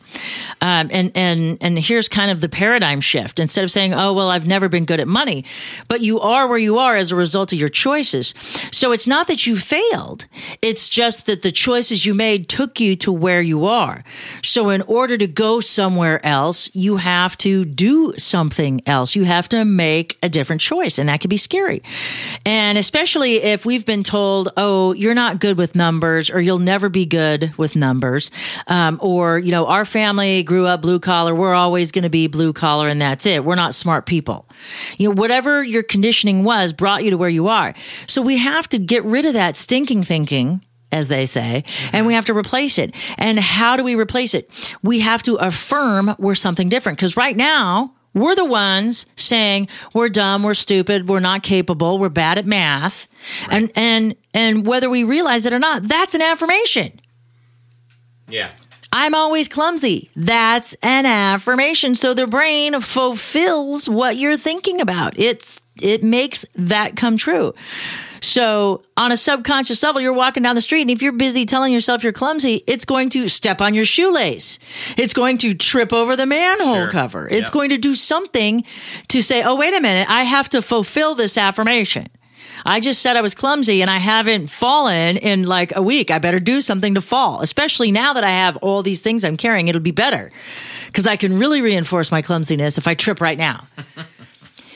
Um, 0.61 0.91
and 0.93 1.11
and 1.15 1.57
and 1.63 1.79
here's 1.79 2.09
kind 2.09 2.31
of 2.31 2.43
the 2.43 2.49
paradigm 2.49 3.01
shift. 3.01 3.41
Instead 3.41 3.65
of 3.65 3.71
saying, 3.71 3.95
"Oh 3.95 4.13
well, 4.13 4.29
I've 4.29 4.47
never 4.47 4.69
been 4.69 4.85
good 4.85 5.01
at 5.01 5.09
money," 5.09 5.45
but 5.89 6.03
you 6.03 6.21
are 6.21 6.47
where 6.47 6.59
you 6.59 6.77
are 6.77 6.97
as 6.97 7.13
a 7.13 7.17
result 7.17 7.53
of 7.55 7.59
your 7.59 7.71
choices. 7.71 8.35
So 8.71 8.93
it's 8.93 9.07
not 9.07 9.27
that 9.29 9.47
you 9.47 9.57
failed; 9.57 10.27
it's 10.61 10.87
just 10.89 11.27
that 11.27 11.41
the 11.41 11.53
choices 11.53 12.05
you 12.05 12.13
made 12.13 12.49
took 12.49 12.79
you 12.79 12.95
to 12.97 13.11
where 13.11 13.41
you 13.41 13.65
are. 13.65 14.05
So 14.43 14.69
in 14.69 14.83
order 14.83 15.17
to 15.17 15.27
go 15.27 15.61
somewhere 15.61 16.25
else, 16.25 16.69
you 16.75 16.99
have 16.99 17.39
to 17.39 17.65
do 17.65 18.13
something 18.19 18.83
else. 18.85 19.17
You 19.17 19.25
have 19.25 19.49
to 19.51 19.65
make 19.65 20.19
a 20.23 20.29
different 20.29 20.61
choice, 20.61 20.99
and 20.99 21.09
that 21.09 21.21
can 21.21 21.31
be 21.31 21.39
scary. 21.39 21.83
And 22.45 22.77
especially 22.77 23.37
if 23.37 23.65
we've 23.65 23.87
been 23.87 24.03
told, 24.03 24.51
"Oh, 24.59 24.93
you're 24.93 25.15
not 25.15 25.41
good 25.41 25.57
with 25.57 25.75
numbers," 25.75 26.29
or 26.29 26.39
"You'll 26.43 26.59
never 26.59 26.91
be 26.91 27.07
good 27.07 27.57
with 27.57 27.77
numbers." 27.77 28.10
Um, 28.67 28.99
or, 29.03 29.39
you 29.39 29.51
know, 29.53 29.67
our 29.67 29.85
family 29.85 30.43
grew 30.43 30.67
up 30.67 30.83
blue 30.83 31.01
collar. 31.01 31.35
We're 31.35 31.55
always 31.55 31.93
going 31.93 32.05
to 32.05 32.11
be 32.11 32.27
blue 32.27 32.53
collar 32.53 32.89
and 32.89 33.01
that's 33.01 33.27
it. 33.27 33.45
We're 33.45 33.55
not 33.55 33.75
smart 33.75 34.07
people. 34.07 34.49
You 34.99 35.09
know, 35.09 35.15
whatever 35.15 35.63
your 35.63 35.83
conditioning 35.83 36.45
was 36.45 36.73
brought 36.73 37.05
you 37.05 37.11
to 37.11 37.19
where 37.19 37.29
you 37.29 37.49
are. 37.49 37.75
So 38.07 38.23
we 38.23 38.39
have 38.39 38.69
to 38.71 38.79
get 38.79 39.05
rid 39.05 39.27
of 39.27 39.35
that 39.35 39.57
stinking 39.57 40.03
thinking 40.03 40.65
as 40.93 41.07
they 41.07 41.25
say, 41.25 41.63
and 41.93 42.05
we 42.05 42.15
have 42.15 42.25
to 42.25 42.37
replace 42.37 42.77
it. 42.77 42.93
And 43.17 43.39
how 43.39 43.77
do 43.77 43.85
we 43.85 43.95
replace 43.95 44.35
it? 44.35 44.51
We 44.83 45.01
have 45.01 45.23
to 45.23 45.37
affirm 45.37 46.17
we're 46.19 46.35
something 46.35 46.69
different. 46.69 46.99
Because 46.99 47.17
right 47.17 47.37
now, 47.37 47.95
we're 48.13 48.35
the 48.35 48.45
ones 48.45 49.07
saying 49.17 49.69
we're 49.95 50.09
dumb, 50.09 50.43
we're 50.43 50.55
stupid, 50.55 51.09
we're 51.09 51.21
not 51.21 51.43
capable, 51.43 51.99
we're 51.99 52.09
bad 52.09 52.39
at 52.39 52.47
math. 52.47 53.07
Right. 53.43 53.57
And 53.57 53.73
and 53.77 54.17
and 54.35 54.67
whether 54.67 54.91
we 54.91 55.05
realize 55.05 55.47
it 55.47 55.53
or 55.53 55.59
not, 55.59 55.85
that's 55.85 56.15
an 56.15 56.23
affirmation. 56.23 56.99
Yeah. 58.31 58.53
I'm 58.93 59.15
always 59.15 59.49
clumsy. 59.49 60.11
That's 60.17 60.75
an 60.83 61.07
affirmation. 61.07 61.95
So 61.95 62.13
the 62.13 62.27
brain 62.27 62.81
fulfills 62.81 63.89
what 63.89 64.17
you're 64.17 64.37
thinking 64.37 64.81
about. 64.81 65.19
It's 65.19 65.61
it 65.81 66.03
makes 66.03 66.45
that 66.57 66.97
come 66.97 67.17
true. 67.17 67.55
So 68.21 68.83
on 68.97 69.13
a 69.13 69.17
subconscious 69.17 69.83
level, 69.83 70.01
you're 70.01 70.13
walking 70.13 70.43
down 70.43 70.55
the 70.55 70.61
street 70.61 70.83
and 70.83 70.91
if 70.91 71.01
you're 71.01 71.13
busy 71.13 71.47
telling 71.47 71.73
yourself 71.73 72.03
you're 72.03 72.13
clumsy, 72.13 72.63
it's 72.67 72.85
going 72.85 73.09
to 73.11 73.29
step 73.29 73.61
on 73.61 73.73
your 73.75 73.85
shoelace. 73.85 74.59
It's 74.99 75.15
going 75.15 75.39
to 75.39 75.55
trip 75.55 75.93
over 75.93 76.17
the 76.17 76.27
manhole 76.27 76.75
sure. 76.75 76.91
cover. 76.91 77.29
It's 77.29 77.49
going 77.49 77.71
to 77.71 77.79
do 77.79 77.95
something 77.95 78.65
to 79.09 79.23
say, 79.23 79.43
oh, 79.43 79.57
wait 79.57 79.75
a 79.75 79.81
minute, 79.81 80.09
I 80.11 80.25
have 80.25 80.51
to 80.51 80.61
fulfill 80.61 81.15
this 81.15 81.39
affirmation. 81.39 82.09
I 82.65 82.81
just 82.81 83.03
said 83.03 83.17
I 83.17 83.21
was 83.21 83.35
clumsy 83.35 83.83
and 83.83 83.91
I 83.91 83.99
haven't 83.99 84.49
fallen 84.49 85.17
in 85.17 85.45
like 85.45 85.75
a 85.75 85.83
week. 85.83 86.11
I 86.11 86.19
better 86.19 86.39
do 86.39 86.61
something 86.61 86.95
to 86.95 87.01
fall, 87.01 87.41
especially 87.41 87.91
now 87.91 88.13
that 88.13 88.25
I 88.25 88.31
have 88.31 88.57
all 88.59 88.83
these 88.83 89.01
things 89.01 89.25
I'm 89.25 89.37
carrying. 89.37 89.69
It'll 89.69 89.81
be 89.81 89.91
better 89.91 90.31
because 90.87 91.07
I 91.07 91.17
can 91.17 91.39
really 91.39 91.63
reinforce 91.63 92.11
my 92.11 92.23
clumsiness 92.23 92.79
if 92.79 92.87
I 92.89 92.95
trip 92.95 93.21
right 93.21 93.39
now. 93.39 93.67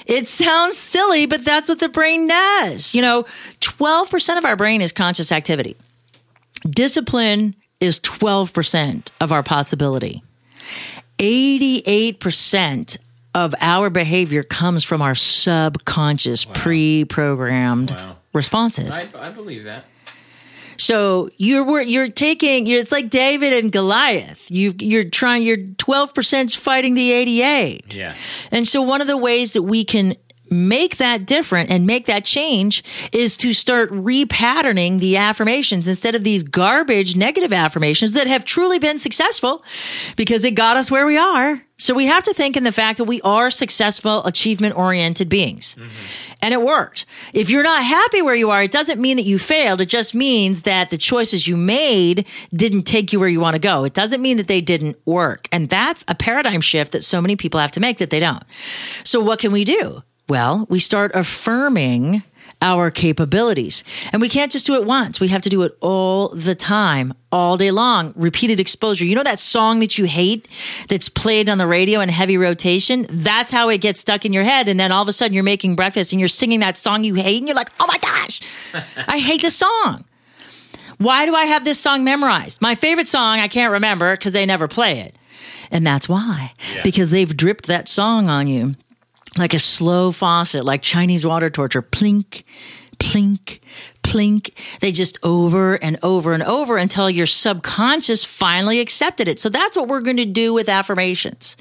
It 0.07 0.27
sounds 0.27 0.77
silly, 0.77 1.27
but 1.27 1.44
that's 1.44 1.68
what 1.68 1.81
the 1.81 1.88
brain 1.88 2.27
does. 2.27 2.94
You 2.94 3.01
know, 3.01 3.23
12% 3.61 4.37
of 4.37 4.44
our 4.44 4.57
brain 4.57 4.83
is 4.83 4.92
conscious 4.92 5.33
activity. 5.33 5.77
Discipline 6.68 7.55
is 7.81 8.01
12% 8.01 9.11
of 9.20 9.33
our 9.33 9.42
possibility. 9.42 10.23
88% 11.18 12.99
of 13.35 13.55
our 13.61 13.90
behavior 13.90 14.42
comes 14.42 14.85
from 14.85 15.03
our 15.03 15.14
subconscious, 15.14 16.47
wow. 16.47 16.53
pre-programmed 16.55 17.90
wow. 17.90 18.16
responses. 18.33 18.99
I, 18.99 19.09
I, 19.18 19.31
believe 19.31 19.64
that. 19.64 19.85
So 20.77 21.29
you're 21.37 21.83
you're 21.83 22.09
taking 22.09 22.66
it's 22.66 22.92
like 22.92 23.11
David 23.11 23.53
and 23.53 23.70
Goliath. 23.70 24.51
You 24.51 24.75
you're 24.79 25.09
trying 25.09 25.44
you're 25.44 25.57
twelve 25.79 26.14
percent 26.14 26.53
fighting 26.53 26.94
the 26.94 27.12
eighty 27.12 27.42
eight. 27.42 27.94
Yeah. 27.94 28.14
And 28.51 28.66
so 28.66 28.83
one 28.83 29.01
of 29.01 29.07
the 29.07 29.16
ways 29.16 29.53
that 29.53 29.62
we 29.62 29.85
can 29.85 30.16
make 30.55 30.97
that 30.99 31.27
different 31.27 31.71
and 31.71 31.87
make 31.87 32.07
that 32.07 32.25
change 32.25 32.85
is 33.12 33.37
to 33.38 33.53
start 33.53 33.90
repatterning 33.90 35.01
the 35.01 35.17
affirmations 35.17 35.88
instead 35.88 36.14
of 36.14 36.25
these 36.25 36.43
garbage 36.43 37.17
negative 37.17 37.53
affirmations 37.53 38.12
that 38.12 38.27
have 38.27 38.45
truly 38.45 38.79
been 38.79 38.99
successful 38.99 39.64
because 40.17 40.45
it 40.45 40.53
got 40.53 40.77
us 40.77 40.90
where 40.90 41.07
we 41.07 41.19
are. 41.19 41.61
So 41.77 41.93
we 41.93 42.07
have 42.07 42.23
to 42.25 42.33
think 42.33 42.57
in 42.57 42.62
the 42.62 42.73
fact 42.73 42.99
that 42.99 43.05
we 43.05 43.21
are 43.23 43.51
successful, 43.51 44.25
achievement 44.25 44.77
oriented 44.77 45.29
beings. 45.29 45.75
Mm-hmm. 45.75 46.35
And 46.40 46.55
it 46.55 46.62
worked. 46.62 47.05
If 47.33 47.51
you're 47.51 47.64
not 47.64 47.83
happy 47.83 48.23
where 48.23 48.35
you 48.35 48.51
are, 48.51 48.62
it 48.62 48.71
doesn't 48.71 49.01
mean 49.01 49.17
that 49.17 49.25
you 49.25 49.38
failed. 49.38 49.81
It 49.81 49.88
just 49.88 50.14
means 50.14 50.62
that 50.62 50.90
the 50.90 50.99
choices 50.99 51.49
you 51.49 51.57
made 51.57 52.27
didn't 52.55 52.83
take 52.83 53.12
you 53.12 53.19
where 53.19 53.29
you 53.29 53.40
want 53.40 53.55
to 53.55 53.61
go. 53.61 53.85
It 53.85 53.95
doesn't 53.95 54.23
mean 54.23 54.37
that 54.37 54.47
they 54.47 54.61
didn't 54.61 54.97
work. 55.05 55.49
And 55.51 55.69
that's 55.69 56.05
a 56.07 56.14
paradigm 56.14 56.61
shift 56.61 56.93
that 56.93 57.03
so 57.03 57.21
many 57.21 57.35
people 57.35 57.59
have 57.59 57.73
to 57.73 57.81
make 57.81 57.99
that 57.99 58.11
they 58.11 58.21
don't. 58.21 58.45
So 59.03 59.21
what 59.21 59.40
can 59.40 59.51
we 59.51 59.64
do? 59.64 60.03
Well, 60.28 60.66
we 60.68 60.78
start 60.78 61.12
affirming 61.14 62.22
our 62.62 62.90
capabilities. 62.90 63.84
And 64.12 64.22
we 64.22 64.28
can't 64.28 64.50
just 64.50 64.66
do 64.66 64.74
it 64.74 64.84
once. 64.87 65.20
We 65.20 65.28
have 65.28 65.42
to 65.42 65.50
do 65.50 65.62
it 65.62 65.76
all 65.80 66.28
the 66.30 66.54
time, 66.54 67.12
all 67.30 67.58
day 67.58 67.70
long, 67.70 68.14
repeated 68.16 68.58
exposure. 68.58 69.04
You 69.04 69.14
know 69.16 69.22
that 69.22 69.38
song 69.38 69.80
that 69.80 69.98
you 69.98 70.06
hate 70.06 70.48
that's 70.88 71.10
played 71.10 71.48
on 71.48 71.58
the 71.58 71.66
radio 71.66 72.00
in 72.00 72.08
heavy 72.08 72.38
rotation? 72.38 73.06
That's 73.10 73.50
how 73.50 73.68
it 73.68 73.82
gets 73.82 74.00
stuck 74.00 74.24
in 74.24 74.32
your 74.32 74.44
head. 74.44 74.68
And 74.68 74.80
then 74.80 74.92
all 74.92 75.02
of 75.02 75.08
a 75.08 75.12
sudden 75.12 75.34
you're 75.34 75.44
making 75.44 75.76
breakfast 75.76 76.12
and 76.12 76.20
you're 76.20 76.28
singing 76.28 76.60
that 76.60 76.78
song 76.78 77.04
you 77.04 77.14
hate 77.14 77.38
and 77.38 77.46
you're 77.46 77.56
like, 77.56 77.70
oh 77.80 77.87
my 77.87 77.98
gosh, 77.98 78.40
I 79.08 79.18
hate 79.18 79.42
this 79.42 79.56
song. 79.56 80.06
Why 80.98 81.26
do 81.26 81.34
I 81.34 81.44
have 81.44 81.64
this 81.64 81.78
song 81.78 82.02
memorized? 82.02 82.62
My 82.62 82.76
favorite 82.76 83.08
song, 83.08 83.40
I 83.40 83.48
can't 83.48 83.72
remember 83.72 84.16
because 84.16 84.32
they 84.32 84.46
never 84.46 84.68
play 84.68 85.00
it. 85.00 85.14
And 85.70 85.87
that's 85.87 86.08
why, 86.08 86.52
yeah. 86.74 86.82
because 86.82 87.10
they've 87.10 87.37
dripped 87.37 87.66
that 87.66 87.88
song 87.88 88.28
on 88.28 88.46
you 88.46 88.76
like 89.38 89.55
a 89.55 89.59
slow 89.59 90.11
faucet, 90.11 90.64
like 90.64 90.83
Chinese 90.83 91.27
water 91.27 91.51
torture, 91.51 91.83
plink, 91.83 92.44
plink, 92.99 93.61
plink. 94.05 94.53
They 94.81 94.93
just 94.93 95.19
over 95.23 95.75
and 95.75 95.99
over 96.03 96.33
and 96.33 96.43
over 96.43 96.77
until 96.77 97.11
your 97.11 97.27
subconscious 97.27 98.25
finally 98.25 98.79
accepted 98.79 99.27
it. 99.27 99.40
So 99.40 99.49
that's 99.49 99.77
what 99.77 99.88
we're 99.88 100.01
going 100.01 100.19
to 100.19 100.25
do 100.25 100.53
with 100.53 100.69
affirmations 100.69 101.57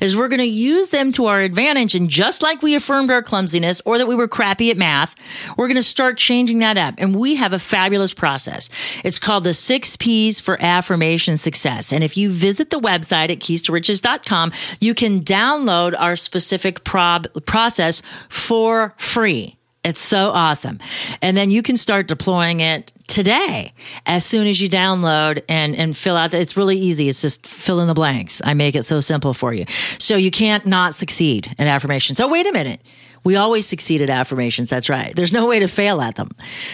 is 0.00 0.16
we're 0.16 0.28
going 0.28 0.38
to 0.38 0.46
use 0.46 0.88
them 0.90 1.12
to 1.12 1.26
our 1.26 1.40
advantage. 1.40 1.94
And 1.94 2.08
just 2.08 2.42
like 2.42 2.62
we 2.62 2.74
affirmed 2.74 3.10
our 3.10 3.22
clumsiness 3.22 3.82
or 3.84 3.98
that 3.98 4.06
we 4.06 4.14
were 4.14 4.28
crappy 4.28 4.70
at 4.70 4.76
math, 4.76 5.14
we're 5.56 5.66
going 5.66 5.76
to 5.76 5.82
start 5.82 6.16
changing 6.16 6.60
that 6.60 6.78
up. 6.78 6.94
And 6.98 7.14
we 7.14 7.36
have 7.36 7.52
a 7.52 7.58
fabulous 7.58 8.14
process. 8.14 8.70
It's 9.04 9.18
called 9.18 9.44
the 9.44 9.52
six 9.52 9.96
P's 9.96 10.40
for 10.40 10.60
affirmation 10.62 11.36
success. 11.36 11.92
And 11.92 12.04
if 12.04 12.16
you 12.16 12.30
visit 12.30 12.70
the 12.70 12.80
website 12.80 13.30
at 13.30 13.40
keys2riches.com, 13.40 14.52
you 14.80 14.94
can 14.94 15.20
download 15.20 15.94
our 15.98 16.16
specific 16.16 16.84
prob- 16.84 17.26
process 17.44 18.02
for 18.28 18.94
free. 18.96 19.57
It's 19.88 20.00
so 20.00 20.30
awesome. 20.30 20.78
And 21.22 21.34
then 21.34 21.50
you 21.50 21.62
can 21.62 21.78
start 21.78 22.08
deploying 22.08 22.60
it 22.60 22.92
today 23.06 23.72
as 24.04 24.22
soon 24.22 24.46
as 24.46 24.60
you 24.60 24.68
download 24.68 25.42
and, 25.48 25.74
and 25.74 25.96
fill 25.96 26.14
out. 26.14 26.32
The, 26.32 26.38
it's 26.38 26.58
really 26.58 26.76
easy. 26.76 27.08
It's 27.08 27.22
just 27.22 27.46
fill 27.46 27.80
in 27.80 27.88
the 27.88 27.94
blanks. 27.94 28.42
I 28.44 28.52
make 28.52 28.76
it 28.76 28.84
so 28.84 29.00
simple 29.00 29.32
for 29.32 29.54
you. 29.54 29.64
So 29.98 30.16
you 30.16 30.30
can't 30.30 30.66
not 30.66 30.94
succeed 30.94 31.54
at 31.58 31.66
affirmations. 31.66 32.20
Oh, 32.20 32.28
wait 32.28 32.46
a 32.46 32.52
minute. 32.52 32.82
We 33.24 33.36
always 33.36 33.66
succeed 33.66 34.02
at 34.02 34.10
affirmations. 34.10 34.68
That's 34.68 34.90
right. 34.90 35.14
There's 35.16 35.32
no 35.32 35.46
way 35.46 35.60
to 35.60 35.68
fail 35.68 36.00
at 36.02 36.16
them. 36.16 36.30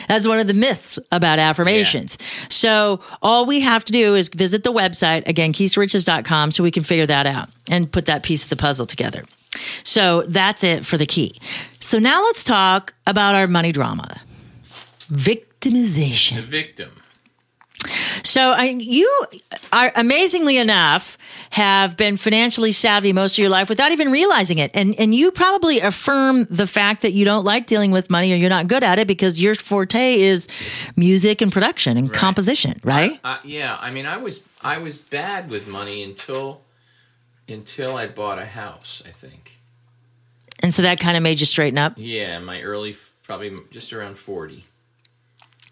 That's 0.09 0.27
one 0.27 0.41
of 0.41 0.47
the 0.49 0.55
myths 0.55 0.99
about 1.13 1.39
affirmations. 1.39 2.19
Yeah. 2.21 2.47
So 2.51 3.01
all 3.23 3.47
we 3.47 3.61
have 3.61 3.85
to 3.85 3.93
do 3.93 4.15
is 4.15 4.29
visit 4.29 4.65
the 4.65 4.73
website, 4.73 5.27
again, 5.29 5.53
keys2riches.com, 5.53 6.51
so 6.51 6.63
we 6.63 6.71
can 6.71 6.83
figure 6.83 7.07
that 7.07 7.27
out 7.27 7.49
and 7.71 7.91
put 7.91 8.07
that 8.07 8.25
piece 8.25 8.43
of 8.43 8.51
the 8.51 8.57
puzzle 8.57 8.87
together. 8.87 9.25
So 9.85 10.23
that's 10.23 10.65
it 10.65 10.87
for 10.87 10.97
the 10.97 11.07
key. 11.07 11.41
So 11.81 11.99
now 11.99 12.23
let's 12.25 12.45
talk 12.45 12.95
about 13.07 13.35
our 13.35 13.47
money 13.47 13.73
drama 13.73 14.21
victimization. 15.11 16.37
The 16.37 16.43
victim. 16.43 16.91
So 18.23 18.53
I, 18.53 18.65
you 18.65 19.11
are 19.73 19.93
amazingly 19.95 20.57
enough 20.57 21.19
have 21.51 21.97
been 21.97 22.17
financially 22.17 22.73
savvy 22.73 23.13
most 23.13 23.35
of 23.35 23.39
your 23.39 23.51
life 23.51 23.69
without 23.69 23.93
even 23.93 24.11
realizing 24.11 24.59
it, 24.59 24.71
and 24.75 24.95
and 24.99 25.15
you 25.15 25.31
probably 25.31 25.81
affirm 25.81 26.47
the 26.51 26.67
fact 26.67 27.03
that 27.03 27.13
you 27.13 27.25
don't 27.25 27.45
like 27.45 27.67
dealing 27.67 27.91
with 27.91 28.11
money 28.11 28.33
or 28.33 28.37
you're 28.37 28.51
not 28.51 28.69
good 28.69 28.83
at 28.83 28.99
it 28.99 29.07
because 29.07 29.41
your 29.41 29.55
forte 29.55 30.19
is 30.19 30.49
music 30.97 31.43
and 31.43 31.53
production 31.53 31.97
and 31.97 32.09
right. 32.09 32.17
composition, 32.17 32.81
right? 32.83 33.21
I, 33.23 33.33
I, 33.35 33.39
yeah, 33.45 33.77
I 33.81 33.91
mean, 33.91 34.07
I 34.07 34.17
was 34.17 34.43
I 34.63 34.79
was 34.79 34.97
bad 34.97 35.51
with 35.51 35.67
money 35.67 36.03
until 36.03 36.63
until 37.49 37.97
I 37.97 38.09
bought 38.09 38.39
a 38.39 38.47
house, 38.47 39.03
I 39.07 39.11
think. 39.11 39.44
And 40.65 40.73
so 40.73 40.81
that 40.81 40.99
kind 40.99 41.15
of 41.15 41.23
made 41.23 41.41
you 41.41 41.47
straighten 41.47 41.77
up? 41.77 41.93
Yeah, 41.99 42.39
my 42.39 42.63
early, 42.63 42.97
probably 43.25 43.55
just 43.71 43.93
around 43.93 44.17
40. 44.17 44.65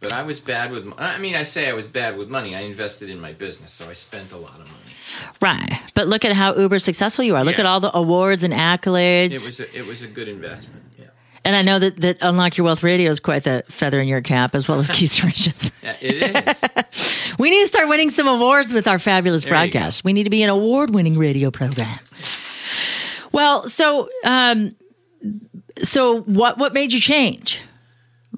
But 0.03 0.13
I 0.13 0.21
was 0.21 0.39
bad 0.39 0.71
with, 0.71 0.87
I 0.99 1.17
mean, 1.17 1.35
I 1.35 1.45
say 1.45 1.67
I 1.67 1.73
was 1.73 1.87
bad 1.87 2.19
with 2.19 2.29
money. 2.29 2.55
I 2.55 2.61
invested 2.61 3.09
in 3.09 3.19
my 3.19 3.33
business, 3.33 3.73
so 3.73 3.89
I 3.89 3.95
spent 3.95 4.33
a 4.33 4.37
lot 4.37 4.61
of 4.61 4.67
money. 4.67 4.93
Right. 5.41 5.81
But 5.95 6.09
look 6.09 6.27
at 6.27 6.35
how 6.35 6.55
uber 6.57 6.79
successful 6.79 7.25
you 7.25 7.35
are. 7.37 7.43
Look 7.43 7.55
yeah. 7.55 7.61
at 7.61 7.67
all 7.67 7.81
the 7.81 7.97
awards 7.97 8.43
and 8.43 8.53
accolades. 8.53 9.31
It 9.31 9.47
was 9.47 9.61
a, 9.61 9.79
it 9.79 9.87
was 9.87 10.03
a 10.03 10.09
good 10.09 10.29
investment. 10.29 10.83
Yeah. 10.99 11.07
And 11.43 11.57
I 11.57 11.63
know 11.63 11.79
that, 11.79 11.99
that 12.03 12.19
Unlock 12.21 12.59
Your 12.59 12.67
Wealth 12.67 12.83
Radio 12.83 13.11
is 13.11 13.19
quite 13.19 13.45
the 13.45 13.65
feather 13.71 13.99
in 13.99 14.09
your 14.09 14.21
cap, 14.21 14.55
as 14.55 14.69
well 14.69 14.79
as 14.79 14.91
Keys 14.91 15.17
to 15.17 15.27
Riches. 15.27 15.73
Yeah, 15.83 15.97
it 16.03 16.49
is. 16.49 17.35
we 17.39 17.49
need 17.49 17.63
to 17.63 17.69
start 17.69 17.89
winning 17.89 18.11
some 18.11 18.29
awards 18.29 18.75
with 18.75 18.87
our 18.87 18.99
fabulous 18.99 19.45
There 19.45 19.53
broadcast. 19.53 20.05
We 20.05 20.13
need 20.13 20.25
to 20.25 20.31
be 20.31 20.43
an 20.43 20.51
award 20.51 20.95
winning 20.95 21.17
radio 21.17 21.51
program. 21.51 21.99
Well, 23.33 23.67
so 23.67 24.11
um, 24.25 24.77
so 25.79 26.21
what 26.23 26.59
what 26.59 26.73
made 26.75 26.93
you 26.93 27.01
change? 27.01 27.63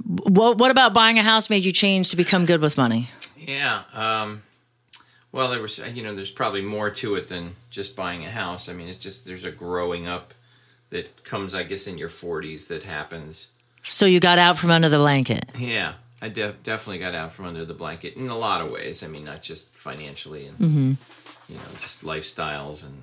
What 0.05 0.59
what 0.59 0.71
about 0.71 0.93
buying 0.95 1.19
a 1.19 1.23
house 1.23 1.49
made 1.51 1.65
you 1.65 1.73
change 1.73 2.11
to 2.11 2.17
become 2.17 2.47
good 2.47 2.61
with 2.61 2.77
money? 2.77 3.11
yeah. 3.37 3.83
Um, 3.93 4.43
well, 5.33 5.49
there 5.51 5.61
was, 5.61 5.79
you 5.79 6.03
know, 6.03 6.15
there's 6.15 6.31
probably 6.31 6.63
more 6.63 6.91
to 6.91 7.17
it 7.17 7.27
than 7.29 7.57
just 7.69 7.97
buying 7.97 8.25
a 8.25 8.31
house. 8.31 8.69
I 8.69 8.73
mean, 8.73 8.87
it's 8.89 8.97
just 8.99 9.27
there's 9.27 9.43
a 9.45 9.51
growing 9.51 10.07
up 10.07 10.33
that 10.91 11.25
comes, 11.25 11.55
I 11.55 11.65
guess, 11.65 11.89
in 11.89 11.99
your 11.99 12.09
40s 12.09 12.69
that 12.69 12.85
happens. 12.85 13.49
So 13.83 14.07
you 14.07 14.21
got 14.21 14.39
out 14.39 14.57
from 14.57 14.71
under 14.71 14.89
the 14.89 14.99
blanket. 14.99 15.45
Yeah, 15.59 15.95
I 16.23 16.29
de- 16.29 16.55
definitely 16.63 17.01
got 17.01 17.15
out 17.17 17.33
from 17.33 17.47
under 17.47 17.65
the 17.65 17.75
blanket 17.75 18.15
in 18.17 18.29
a 18.29 18.39
lot 18.39 18.61
of 18.63 18.71
ways. 18.71 19.03
I 19.03 19.09
mean, 19.09 19.25
not 19.25 19.43
just 19.43 19.75
financially 19.77 20.47
and 20.47 20.59
Mm-hmm. 20.59 21.53
you 21.53 21.57
know, 21.59 21.63
just 21.81 22.03
lifestyles 22.03 22.85
and 22.85 23.03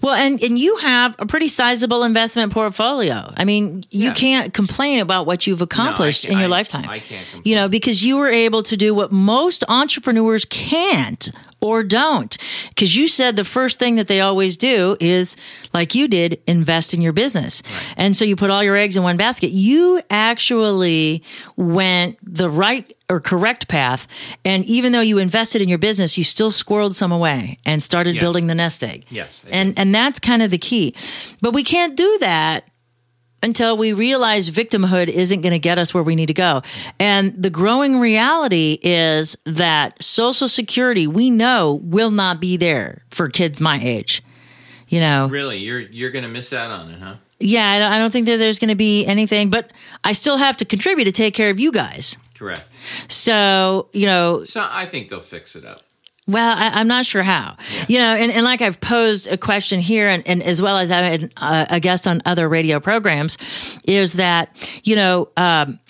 Well, 0.00 0.14
and 0.14 0.42
and 0.42 0.58
you 0.58 0.76
have 0.76 1.16
a 1.18 1.26
pretty 1.26 1.48
sizable 1.48 2.02
investment 2.04 2.52
portfolio. 2.52 3.32
I 3.36 3.44
mean, 3.44 3.84
you 3.90 4.08
Yeah. 4.08 4.14
can't 4.14 4.52
complain 4.54 5.00
about 5.00 5.26
what 5.26 5.46
you've 5.46 5.62
accomplished 5.62 6.22
can't- 6.22 6.32
in 6.34 6.38
your 6.38 6.48
I- 6.48 6.50
lifetime. 6.58 6.88
I 6.88 6.98
can't 6.98 7.24
complain. 7.30 7.42
You 7.44 7.54
know, 7.56 7.68
because 7.68 8.04
you 8.04 8.16
were 8.18 8.28
able 8.28 8.62
to 8.64 8.76
do 8.76 8.94
what 8.94 9.12
most 9.12 9.64
entrepreneurs 9.68 10.44
can't 10.44 11.30
or 11.60 11.82
don't. 11.84 12.36
Because 12.70 12.96
you 12.96 13.06
said 13.08 13.36
the 13.36 13.44
first 13.44 13.78
thing 13.78 13.96
that 13.96 14.08
they 14.08 14.20
always 14.20 14.56
do 14.56 14.96
is, 15.00 15.36
like 15.72 15.94
you 15.94 16.06
did, 16.08 16.40
invest 16.46 16.92
in 16.92 17.00
your 17.00 17.12
business. 17.12 17.62
And 17.96 18.16
so 18.16 18.24
you 18.24 18.34
put 18.36 18.50
all 18.50 18.62
your 18.64 18.76
eggs 18.76 18.96
in 18.96 19.02
one 19.04 19.16
basket. 19.16 19.52
You 19.52 20.02
actually 20.10 21.22
went 21.56 22.18
the 22.22 22.50
right 22.50 22.92
or 23.10 23.20
correct 23.20 23.68
path. 23.68 24.06
And 24.44 24.64
even 24.64 24.92
though 24.92 25.00
you 25.00 25.18
invested 25.18 25.60
in 25.62 25.68
your 25.68 25.78
business, 25.78 26.16
you 26.16 26.24
still 26.24 26.50
squirreled 26.50 26.92
some 26.92 27.12
away 27.12 27.58
and 27.66 27.82
started 27.82 28.14
Yes. 28.14 28.20
building 28.22 28.46
the 28.46 28.54
nest 28.54 28.82
egg. 28.82 29.04
Yes, 29.10 29.44
And 29.50 29.78
and 29.78 29.94
that's 29.94 30.18
kind 30.18 30.42
of 30.42 30.50
the 30.50 30.58
key. 30.58 30.94
But 31.40 31.52
we 31.52 31.62
can't 31.64 31.96
do 31.96 32.18
that 32.20 32.64
until 33.44 33.76
we 33.76 33.92
realize 33.92 34.50
victimhood 34.50 35.08
isn't 35.08 35.40
going 35.40 35.50
to 35.52 35.58
get 35.58 35.76
us 35.76 35.92
where 35.92 36.02
we 36.04 36.14
need 36.14 36.26
to 36.26 36.34
go. 36.34 36.62
And 37.00 37.34
the 37.36 37.50
growing 37.50 37.98
reality 37.98 38.78
is 38.82 39.36
that 39.44 40.00
social 40.02 40.46
security 40.46 41.08
we 41.08 41.28
know 41.28 41.80
will 41.82 42.12
not 42.12 42.40
be 42.40 42.56
there 42.56 43.02
for 43.10 43.28
kids 43.28 43.60
my 43.60 43.80
age. 43.82 44.22
You 44.88 45.00
know, 45.00 45.26
really, 45.28 45.58
you're 45.58 45.80
you're 45.80 46.10
going 46.10 46.24
to 46.24 46.30
miss 46.30 46.52
out 46.52 46.70
on 46.70 46.90
it, 46.90 47.00
huh? 47.00 47.14
Yeah, 47.42 47.70
I 47.70 47.78
don't, 47.78 47.92
I 47.92 47.98
don't 47.98 48.10
think 48.10 48.26
that 48.26 48.36
there's 48.38 48.58
going 48.58 48.70
to 48.70 48.74
be 48.74 49.04
anything, 49.06 49.50
but 49.50 49.72
I 50.04 50.12
still 50.12 50.36
have 50.36 50.56
to 50.58 50.64
contribute 50.64 51.04
to 51.06 51.12
take 51.12 51.34
care 51.34 51.50
of 51.50 51.58
you 51.60 51.72
guys. 51.72 52.16
Correct. 52.38 52.64
So, 53.08 53.88
you 53.92 54.06
know, 54.06 54.44
So 54.44 54.66
I 54.68 54.86
think 54.86 55.08
they'll 55.08 55.20
fix 55.20 55.54
it 55.56 55.64
up. 55.64 55.80
Well, 56.28 56.56
I, 56.56 56.68
I'm 56.68 56.86
not 56.86 57.04
sure 57.04 57.22
how. 57.22 57.56
You 57.88 57.98
know, 57.98 58.14
and, 58.14 58.30
and 58.30 58.44
like 58.44 58.62
I've 58.62 58.80
posed 58.80 59.26
a 59.26 59.36
question 59.36 59.80
here, 59.80 60.08
and, 60.08 60.26
and 60.26 60.42
as 60.42 60.62
well 60.62 60.78
as 60.78 60.90
I 60.92 60.98
had 60.98 61.32
uh, 61.36 61.66
a 61.68 61.80
guest 61.80 62.06
on 62.06 62.22
other 62.24 62.48
radio 62.48 62.78
programs, 62.78 63.38
is 63.84 64.14
that 64.14 64.56
you 64.84 64.94
know 64.94 65.28
um, 65.36 65.80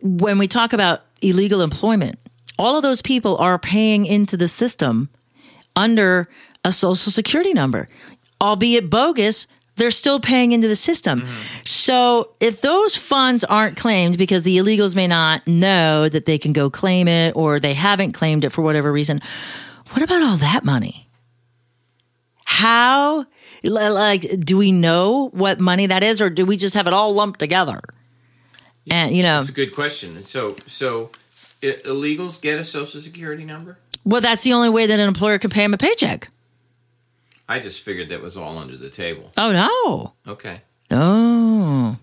when 0.00 0.38
we 0.38 0.46
talk 0.46 0.72
about 0.72 1.02
illegal 1.20 1.62
employment, 1.62 2.18
all 2.58 2.76
of 2.76 2.82
those 2.84 3.02
people 3.02 3.36
are 3.38 3.58
paying 3.58 4.06
into 4.06 4.36
the 4.36 4.46
system 4.48 5.10
under 5.74 6.28
a 6.64 6.70
social 6.70 7.10
security 7.10 7.52
number, 7.52 7.88
albeit 8.40 8.88
bogus. 8.88 9.46
They're 9.76 9.90
still 9.90 10.20
paying 10.20 10.52
into 10.52 10.68
the 10.68 10.76
system. 10.76 11.20
Mm-hmm. 11.20 11.40
So 11.64 12.30
if 12.40 12.60
those 12.62 12.96
funds 12.96 13.44
aren't 13.44 13.76
claimed 13.76 14.16
because 14.16 14.42
the 14.42 14.56
illegals 14.56 14.96
may 14.96 15.06
not 15.06 15.46
know 15.46 16.08
that 16.08 16.24
they 16.24 16.38
can 16.38 16.52
go 16.52 16.70
claim 16.70 17.08
it 17.08 17.36
or 17.36 17.60
they 17.60 17.74
haven't 17.74 18.12
claimed 18.12 18.44
it 18.44 18.50
for 18.50 18.62
whatever 18.62 18.90
reason, 18.90 19.20
what 19.90 20.02
about 20.02 20.22
all 20.22 20.36
that 20.38 20.64
money? 20.64 21.08
How, 22.44 23.26
like, 23.62 24.22
do 24.40 24.56
we 24.56 24.72
know 24.72 25.28
what 25.32 25.60
money 25.60 25.86
that 25.86 26.02
is 26.02 26.20
or 26.22 26.30
do 26.30 26.46
we 26.46 26.56
just 26.56 26.74
have 26.74 26.86
it 26.86 26.92
all 26.92 27.12
lumped 27.12 27.38
together? 27.40 27.80
And, 28.90 29.14
you 29.16 29.22
know, 29.22 29.40
It's 29.40 29.48
a 29.48 29.52
good 29.52 29.74
question. 29.74 30.24
So 30.24 30.56
so 30.66 31.10
illegals 31.60 32.40
get 32.40 32.58
a 32.58 32.64
social 32.64 33.00
security 33.00 33.44
number? 33.44 33.78
well, 34.04 34.20
that's 34.20 34.44
the 34.44 34.52
only 34.52 34.68
way 34.68 34.86
that 34.86 35.00
an 35.00 35.08
employer 35.08 35.38
can 35.38 35.50
pay 35.50 35.62
them 35.62 35.74
a 35.74 35.76
paycheck. 35.76 36.28
I 37.48 37.60
just 37.60 37.80
figured 37.80 38.08
that 38.08 38.20
was 38.20 38.36
all 38.36 38.58
under 38.58 38.76
the 38.76 38.90
table. 38.90 39.30
Oh, 39.36 39.52
no. 39.52 40.32
Okay. 40.32 40.62
Oh, 40.88 41.96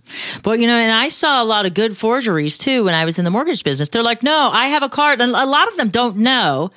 but 0.43 0.59
you 0.59 0.67
know, 0.67 0.75
and 0.75 0.91
I 0.91 1.07
saw 1.07 1.41
a 1.41 1.45
lot 1.45 1.65
of 1.65 1.73
good 1.73 1.95
forgeries 1.95 2.57
too 2.57 2.83
when 2.83 2.93
I 2.93 3.05
was 3.05 3.17
in 3.17 3.23
the 3.23 3.31
mortgage 3.31 3.63
business. 3.63 3.87
They're 3.87 4.03
like, 4.03 4.23
no, 4.23 4.49
I 4.51 4.67
have 4.67 4.83
a 4.83 4.89
card. 4.89 5.21
And 5.21 5.31
a 5.31 5.45
lot 5.45 5.69
of 5.69 5.77
them 5.77 5.87
don't 5.87 6.17
know 6.17 6.69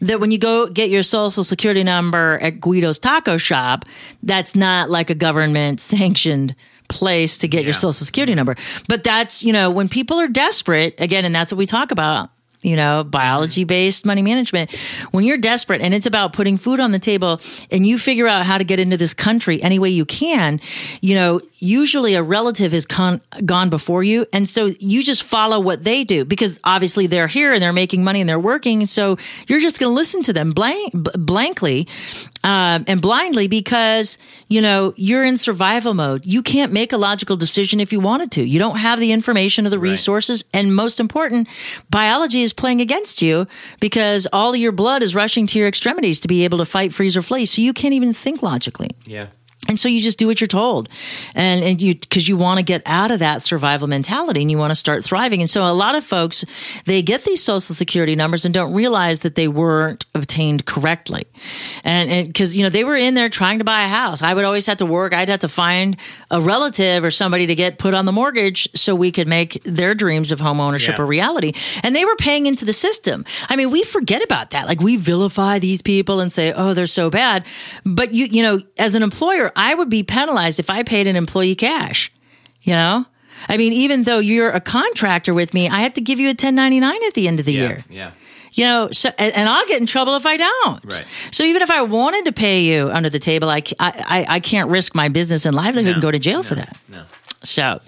that 0.00 0.20
when 0.20 0.30
you 0.30 0.38
go 0.38 0.68
get 0.68 0.88
your 0.88 1.02
social 1.02 1.44
security 1.44 1.84
number 1.84 2.38
at 2.38 2.60
Guido's 2.60 2.98
taco 2.98 3.36
shop, 3.36 3.84
that's 4.22 4.56
not 4.56 4.88
like 4.88 5.10
a 5.10 5.14
government 5.14 5.80
sanctioned 5.80 6.54
place 6.88 7.38
to 7.38 7.48
get 7.48 7.64
your 7.64 7.74
social 7.74 8.06
security 8.06 8.34
number. 8.34 8.56
But 8.88 9.04
that's, 9.04 9.44
you 9.44 9.52
know, 9.52 9.70
when 9.70 9.88
people 9.90 10.18
are 10.18 10.28
desperate, 10.28 10.94
again, 10.98 11.26
and 11.26 11.34
that's 11.34 11.52
what 11.52 11.58
we 11.58 11.66
talk 11.66 11.90
about. 11.92 12.30
You 12.62 12.76
know, 12.76 13.04
biology 13.04 13.64
based 13.64 14.04
money 14.04 14.22
management. 14.22 14.70
When 15.12 15.24
you're 15.24 15.38
desperate 15.38 15.80
and 15.80 15.94
it's 15.94 16.06
about 16.06 16.32
putting 16.32 16.58
food 16.58 16.78
on 16.78 16.92
the 16.92 16.98
table 16.98 17.40
and 17.70 17.86
you 17.86 17.98
figure 17.98 18.28
out 18.28 18.44
how 18.44 18.58
to 18.58 18.64
get 18.64 18.78
into 18.78 18.96
this 18.96 19.14
country 19.14 19.62
any 19.62 19.78
way 19.78 19.88
you 19.90 20.04
can, 20.04 20.60
you 21.00 21.14
know, 21.14 21.40
usually 21.60 22.14
a 22.14 22.22
relative 22.22 22.72
has 22.72 22.86
con- 22.86 23.20
gone 23.44 23.70
before 23.70 24.02
you. 24.02 24.26
And 24.32 24.48
so 24.48 24.66
you 24.80 25.02
just 25.02 25.22
follow 25.22 25.60
what 25.60 25.84
they 25.84 26.04
do 26.04 26.24
because 26.24 26.58
obviously 26.64 27.06
they're 27.06 27.26
here 27.26 27.52
and 27.52 27.62
they're 27.62 27.72
making 27.72 28.02
money 28.02 28.20
and 28.20 28.28
they're 28.28 28.40
working. 28.40 28.86
So 28.86 29.18
you're 29.46 29.60
just 29.60 29.78
going 29.78 29.90
to 29.90 29.94
listen 29.94 30.22
to 30.24 30.32
them 30.32 30.52
blank, 30.52 30.92
b- 30.92 31.10
blankly 31.16 31.86
um, 32.42 32.84
and 32.88 33.00
blindly 33.00 33.46
because, 33.46 34.18
you 34.48 34.62
know, 34.62 34.94
you're 34.96 35.24
in 35.24 35.36
survival 35.36 35.94
mode. 35.94 36.24
You 36.24 36.42
can't 36.42 36.72
make 36.72 36.92
a 36.92 36.96
logical 36.96 37.36
decision 37.36 37.80
if 37.80 37.92
you 37.92 38.00
wanted 38.00 38.32
to. 38.32 38.42
You 38.42 38.58
don't 38.58 38.78
have 38.78 38.98
the 38.98 39.12
information 39.12 39.66
or 39.66 39.70
the 39.70 39.78
resources. 39.78 40.44
And 40.54 40.74
most 40.74 40.98
important, 41.00 41.48
biology 41.90 42.42
is 42.42 42.52
playing 42.52 42.80
against 42.80 43.20
you 43.20 43.46
because 43.78 44.26
all 44.32 44.56
your 44.56 44.72
blood 44.72 45.02
is 45.02 45.14
rushing 45.14 45.46
to 45.48 45.58
your 45.58 45.68
extremities 45.68 46.20
to 46.20 46.28
be 46.28 46.44
able 46.44 46.58
to 46.58 46.64
fight, 46.64 46.94
freeze, 46.94 47.16
or 47.16 47.22
flee. 47.22 47.44
So 47.46 47.60
you 47.60 47.72
can't 47.72 47.94
even 47.94 48.14
think 48.14 48.42
logically. 48.42 48.90
Yeah. 49.04 49.26
And 49.68 49.78
so 49.78 49.88
you 49.88 50.00
just 50.00 50.18
do 50.18 50.26
what 50.26 50.40
you're 50.40 50.48
told. 50.48 50.88
And, 51.34 51.62
and 51.62 51.82
you, 51.82 51.94
cause 51.94 52.26
you 52.26 52.36
want 52.36 52.58
to 52.58 52.64
get 52.64 52.82
out 52.86 53.10
of 53.10 53.18
that 53.18 53.42
survival 53.42 53.86
mentality 53.88 54.40
and 54.40 54.50
you 54.50 54.56
want 54.56 54.70
to 54.70 54.74
start 54.74 55.04
thriving. 55.04 55.42
And 55.42 55.50
so 55.50 55.62
a 55.62 55.72
lot 55.74 55.94
of 55.94 56.02
folks, 56.02 56.46
they 56.86 57.02
get 57.02 57.24
these 57.24 57.42
social 57.42 57.74
security 57.74 58.16
numbers 58.16 58.46
and 58.46 58.54
don't 58.54 58.72
realize 58.72 59.20
that 59.20 59.34
they 59.34 59.48
weren't 59.48 60.06
obtained 60.14 60.64
correctly. 60.64 61.26
And, 61.84 62.10
and 62.10 62.34
cause, 62.34 62.56
you 62.56 62.64
know, 62.64 62.70
they 62.70 62.84
were 62.84 62.96
in 62.96 63.12
there 63.14 63.28
trying 63.28 63.58
to 63.58 63.64
buy 63.64 63.84
a 63.84 63.88
house. 63.88 64.22
I 64.22 64.32
would 64.32 64.46
always 64.46 64.66
have 64.66 64.78
to 64.78 64.86
work. 64.86 65.12
I'd 65.12 65.28
have 65.28 65.40
to 65.40 65.48
find 65.48 65.98
a 66.30 66.40
relative 66.40 67.04
or 67.04 67.10
somebody 67.10 67.46
to 67.48 67.54
get 67.54 67.78
put 67.78 67.92
on 67.92 68.06
the 68.06 68.12
mortgage 68.12 68.66
so 68.74 68.94
we 68.94 69.12
could 69.12 69.28
make 69.28 69.62
their 69.64 69.94
dreams 69.94 70.32
of 70.32 70.40
home 70.40 70.58
ownership 70.60 70.96
Yeah. 70.96 71.04
a 71.04 71.06
reality. 71.06 71.52
And 71.82 71.94
they 71.94 72.06
were 72.06 72.16
paying 72.16 72.46
into 72.46 72.64
the 72.64 72.72
system. 72.72 73.26
I 73.50 73.56
mean, 73.56 73.70
we 73.70 73.82
forget 73.84 74.24
about 74.24 74.50
that. 74.50 74.66
Like 74.66 74.80
we 74.80 74.96
vilify 74.96 75.58
these 75.58 75.82
people 75.82 76.20
and 76.20 76.32
say, 76.32 76.52
oh, 76.54 76.72
they're 76.72 76.86
so 76.86 77.10
bad. 77.10 77.44
But 77.84 78.14
you, 78.14 78.24
you 78.24 78.42
know, 78.42 78.62
as 78.78 78.94
an 78.94 79.02
employer, 79.02 79.49
I 79.56 79.74
would 79.74 79.88
be 79.88 80.02
penalized 80.02 80.60
if 80.60 80.70
I 80.70 80.82
paid 80.82 81.06
an 81.06 81.16
employee 81.16 81.54
cash, 81.54 82.10
you 82.62 82.74
know? 82.74 83.06
I 83.48 83.56
mean, 83.56 83.72
even 83.72 84.02
though 84.02 84.18
you're 84.18 84.50
a 84.50 84.60
contractor 84.60 85.32
with 85.32 85.54
me, 85.54 85.68
I 85.68 85.80
have 85.80 85.94
to 85.94 86.00
give 86.00 86.20
you 86.20 86.26
a 86.28 86.36
1099 86.36 87.04
at 87.06 87.14
the 87.14 87.26
end 87.28 87.40
of 87.40 87.46
the 87.46 87.52
Yeah. 87.54 87.60
year. 87.68 87.84
Yeah. 87.88 88.10
You 88.52 88.64
know, 88.64 88.88
so, 88.90 89.10
and, 89.16 89.32
and 89.34 89.48
I'll 89.48 89.66
get 89.66 89.80
in 89.80 89.86
trouble 89.86 90.16
if 90.16 90.26
I 90.26 90.36
don't. 90.36 90.84
Right. 90.84 91.04
So 91.30 91.44
even 91.44 91.62
if 91.62 91.70
I 91.70 91.82
wanted 91.82 92.24
to 92.24 92.32
pay 92.32 92.60
you 92.64 92.90
under 92.90 93.08
the 93.08 93.20
table, 93.20 93.48
I, 93.48 93.62
I, 93.78 93.92
I, 94.18 94.26
I 94.28 94.40
can't 94.40 94.68
risk 94.70 94.92
my 94.94 95.08
business 95.08 95.46
and 95.46 95.54
livelihood 95.54 95.92
and 95.94 96.02
go 96.02 96.10
to 96.10 96.18
jail 96.18 96.42
for 96.42 96.56
that. 96.56 96.76
No. 96.88 97.04
So, 97.42 97.80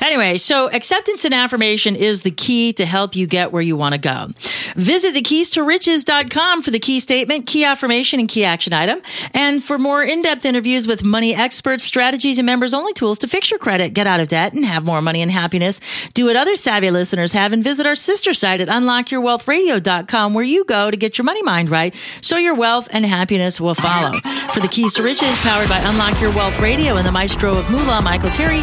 anyway, 0.00 0.38
so 0.38 0.70
acceptance 0.70 1.26
and 1.26 1.34
affirmation 1.34 1.94
is 1.94 2.22
the 2.22 2.30
key 2.30 2.72
to 2.74 2.86
help 2.86 3.14
you 3.14 3.26
get 3.26 3.52
where 3.52 3.60
you 3.60 3.76
want 3.76 3.92
to 3.92 3.98
go. 3.98 4.28
Visit 4.76 5.14
thekeys-to-riches.com 5.14 6.62
for 6.62 6.70
the 6.70 6.78
key 6.78 7.00
statement, 7.00 7.46
key 7.46 7.64
affirmation, 7.64 8.18
and 8.18 8.28
key 8.28 8.44
action 8.44 8.72
item. 8.72 9.02
And 9.34 9.62
for 9.62 9.78
more 9.78 10.02
in-depth 10.02 10.46
interviews 10.46 10.86
with 10.86 11.04
money 11.04 11.34
experts, 11.34 11.84
strategies, 11.84 12.38
and 12.38 12.46
members-only 12.46 12.94
tools 12.94 13.18
to 13.18 13.28
fix 13.28 13.50
your 13.50 13.58
credit, 13.58 13.92
get 13.92 14.06
out 14.06 14.20
of 14.20 14.28
debt, 14.28 14.54
and 14.54 14.64
have 14.64 14.84
more 14.84 15.02
money 15.02 15.20
and 15.20 15.30
happiness, 15.30 15.80
do 16.14 16.24
what 16.24 16.36
other 16.36 16.56
savvy 16.56 16.90
listeners 16.90 17.34
have 17.34 17.52
and 17.52 17.62
visit 17.62 17.86
our 17.86 17.94
sister 17.94 18.32
site 18.32 18.62
at 18.62 18.68
unlockyourwealthradio.com 18.68 20.32
where 20.32 20.44
you 20.44 20.64
go 20.64 20.90
to 20.90 20.96
get 20.96 21.18
your 21.18 21.26
money 21.26 21.42
mind 21.42 21.68
right 21.68 21.94
so 22.22 22.38
your 22.38 22.54
wealth 22.54 22.88
and 22.90 23.04
happiness 23.04 23.60
will 23.60 23.74
follow. 23.74 24.18
For 24.54 24.60
the 24.60 24.68
Keys 24.68 24.94
to 24.94 25.02
Riches, 25.02 25.38
powered 25.40 25.68
by 25.68 25.78
Unlock 25.78 26.20
Your 26.22 26.30
Wealth 26.30 26.58
Radio 26.60 26.96
and 26.96 27.06
the 27.06 27.12
maestro 27.12 27.50
of 27.50 27.70
moolah, 27.70 28.00
Michael 28.02 28.30
Terry, 28.30 28.62